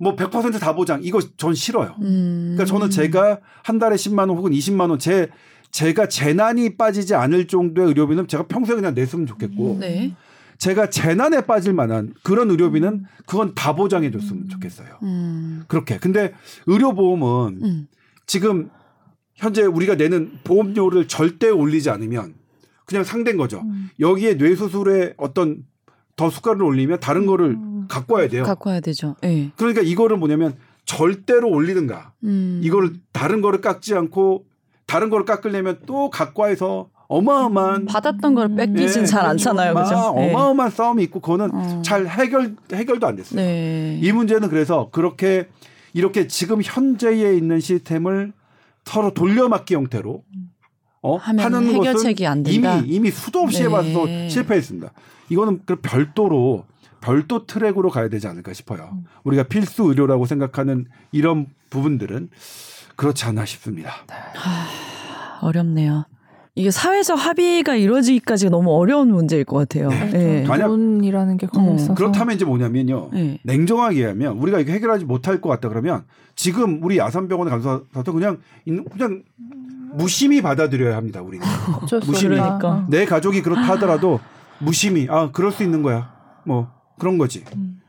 [0.00, 1.94] 뭐 100%다 보장 이거 전 싫어요.
[2.00, 2.54] 음.
[2.56, 5.28] 그러니까 저는 제가 한 달에 10만 원 혹은 20만 원 제
[5.70, 9.80] 제가 재난이 빠지지 않을 정도의 의료비는 제가 평소에 그냥 냈으면 좋겠고 음.
[9.80, 10.14] 네.
[10.56, 14.88] 제가 재난에 빠질 만한 그런 의료비는 그건 다 보장해 줬으면 좋겠어요.
[15.02, 15.64] 음.
[15.68, 15.98] 그렇게.
[15.98, 16.32] 근데
[16.66, 17.86] 의료보험은 음.
[18.26, 18.70] 지금
[19.38, 22.34] 현재 우리가 내는 보험료를 절대 올리지 않으면
[22.84, 23.62] 그냥 상된 거죠.
[23.64, 23.88] 음.
[24.00, 25.64] 여기에 뇌수술에 어떤
[26.16, 27.86] 더 숟가락을 올리면 다른 거를 음.
[27.88, 28.42] 갖고 와야 돼요.
[28.42, 29.14] 갖고 와야 되죠.
[29.22, 29.52] 네.
[29.56, 32.60] 그러니까 이거를 뭐냐면 절대로 올리든가 음.
[32.64, 34.44] 이거를 다른 거를 깎지 않고
[34.86, 39.74] 다른 거를 깎으려면 또 갖고 와서 어마어마한 받았던 걸 뺏기진 네, 잘 않잖아요.
[39.74, 40.14] 그죠?
[40.16, 40.30] 네.
[40.30, 41.82] 어마어마한 싸움이 있고 그거는 어.
[41.84, 43.40] 잘 해결 해결도 안 됐어요.
[43.40, 43.98] 네.
[44.02, 45.48] 이 문제는 그래서 그렇게
[45.92, 48.32] 이렇게 지금 현재에 있는 시스템을
[48.88, 50.24] 서로 돌려막기 형태로
[51.02, 51.16] 어?
[51.16, 52.78] 하는 해결책이 안 된다.
[52.78, 53.66] 이미 이미 수도 없이 네.
[53.66, 54.92] 해봐서 실패했습니다.
[55.28, 56.64] 이거는 그 별도로
[57.00, 58.90] 별도 트랙으로 가야 되지 않을까 싶어요.
[58.92, 59.04] 음.
[59.24, 62.30] 우리가 필수 의료라고 생각하는 이런 부분들은
[62.96, 63.92] 그렇지 않나 싶습니다.
[64.34, 66.06] 하, 어렵네요.
[66.56, 69.90] 이게 사회적 합의가 이루어지기까지가 너무 어려운 문제일 것 같아요.
[69.90, 70.10] 네.
[70.10, 70.44] 네.
[70.44, 71.46] 돈이라는 게.
[71.76, 71.94] 있어서.
[71.94, 73.10] 그렇다면 이제 뭐냐면요.
[73.12, 73.38] 네.
[73.44, 76.04] 냉정하게 하면 우리가 이게 해결하지 못할 것 같다 그러면
[76.38, 77.82] 지금 우리 야산병원에 가서
[78.12, 79.24] 그냥 그냥
[79.92, 81.20] 무심히 받아들여야 합니다.
[81.20, 81.44] 우리는
[82.06, 82.86] 무심히 그러니까.
[82.88, 84.20] 내 가족이 그렇다 하더라도
[84.60, 86.12] 무심히 아 그럴 수 있는 거야.
[86.44, 87.44] 뭐 그런 거지.
[87.56, 87.80] 음.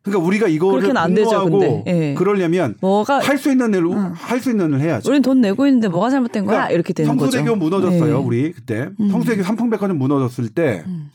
[0.00, 2.14] 그러니까 우리가 이거를 공부하고 예.
[2.14, 4.12] 그러려면 뭐가 할 수 있는 일을 응.
[4.14, 5.10] 할수 있는 일을 해야죠.
[5.10, 6.56] 우리는 돈 내고 있는데 뭐가 잘못된 거야?
[6.56, 7.56] 그러니까 이렇게 되는 성수대교 거죠.
[7.56, 8.18] 무너졌어요.
[8.18, 8.24] 네.
[8.24, 9.10] 우리 그때 음.
[9.10, 11.10] 성수대교 삼풍백화점 무너졌을 때 음.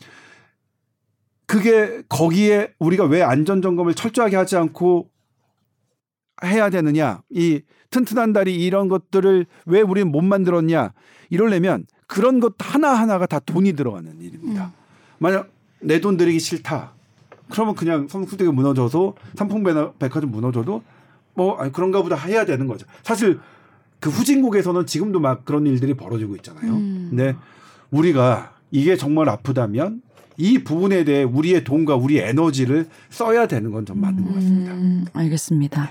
[1.47, 5.09] 그게 거기에 우리가 왜 안전 점검을 철저하게 하지 않고
[6.43, 7.21] 해야 되느냐?
[7.29, 10.93] 이 튼튼한 다리 이런 것들을 왜 우리는 못 만들었냐?
[11.29, 14.65] 이러려면 그런 것 하나 하나가 다 돈이 들어가는 일입니다.
[14.67, 14.71] 음.
[15.19, 16.93] 만약 내 돈 들이기 싫다.
[17.49, 20.83] 그러면 그냥 성수대가 무너져서 삼풍백화점 무너져도
[21.33, 22.85] 뭐 아니 그런가 보다 해야 되는 거죠.
[23.03, 23.39] 사실
[23.99, 26.73] 그 후진국에서는 지금도 막 그런 일들이 벌어지고 있잖아요.
[26.73, 27.07] 음.
[27.09, 27.35] 근데
[27.91, 30.01] 우리가 이게 정말 아프다면
[30.37, 34.73] 이 부분에 대해 우리의 돈과 우리의 에너지를 써야 되는 건 좀 맞는 것 같습니다.
[34.73, 35.89] 음, 알겠습니다.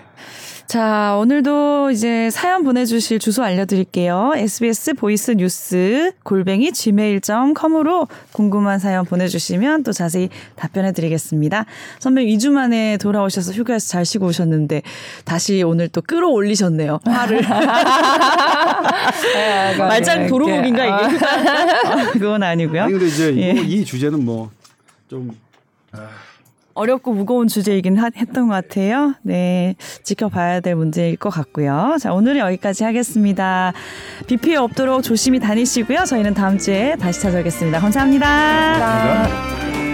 [0.66, 4.32] 자, 오늘도 이제 사연 보내주실 주소 알려드릴게요.
[4.34, 11.66] SBS voice news 골뱅이 gmail.com으로 궁금한 사연 보내주시면 또 자세히 답변해드리겠습니다.
[12.00, 14.82] 선배 2주 만에 돌아오셔서 휴가에서 잘 쉬고 오셨는데
[15.24, 16.98] 다시 오늘 또 끌어올리셨네요.
[17.04, 17.42] 화를.
[19.34, 21.24] 네, 말짱 도루묵인가 이게?
[21.24, 22.82] 아, 그건 아니고요.
[22.82, 23.52] 아니 근데 이제 예.
[23.52, 24.35] 이 주제는 뭐
[25.08, 25.30] 좀
[25.92, 26.08] 아.
[26.74, 29.14] 어렵고 무거운 주제이긴 하, 했던 것 같아요.
[29.22, 29.76] 네.
[30.02, 31.96] 지켜봐야 될 문제일 것 같고요.
[31.98, 33.72] 자, 오늘은 여기까지 하겠습니다.
[34.26, 36.04] 비 피해 없도록 조심히 다니시고요.
[36.04, 38.26] 저희는 다음 주에 다시 찾아오겠습니다 감사합니다.
[38.26, 39.85] 감사합니다.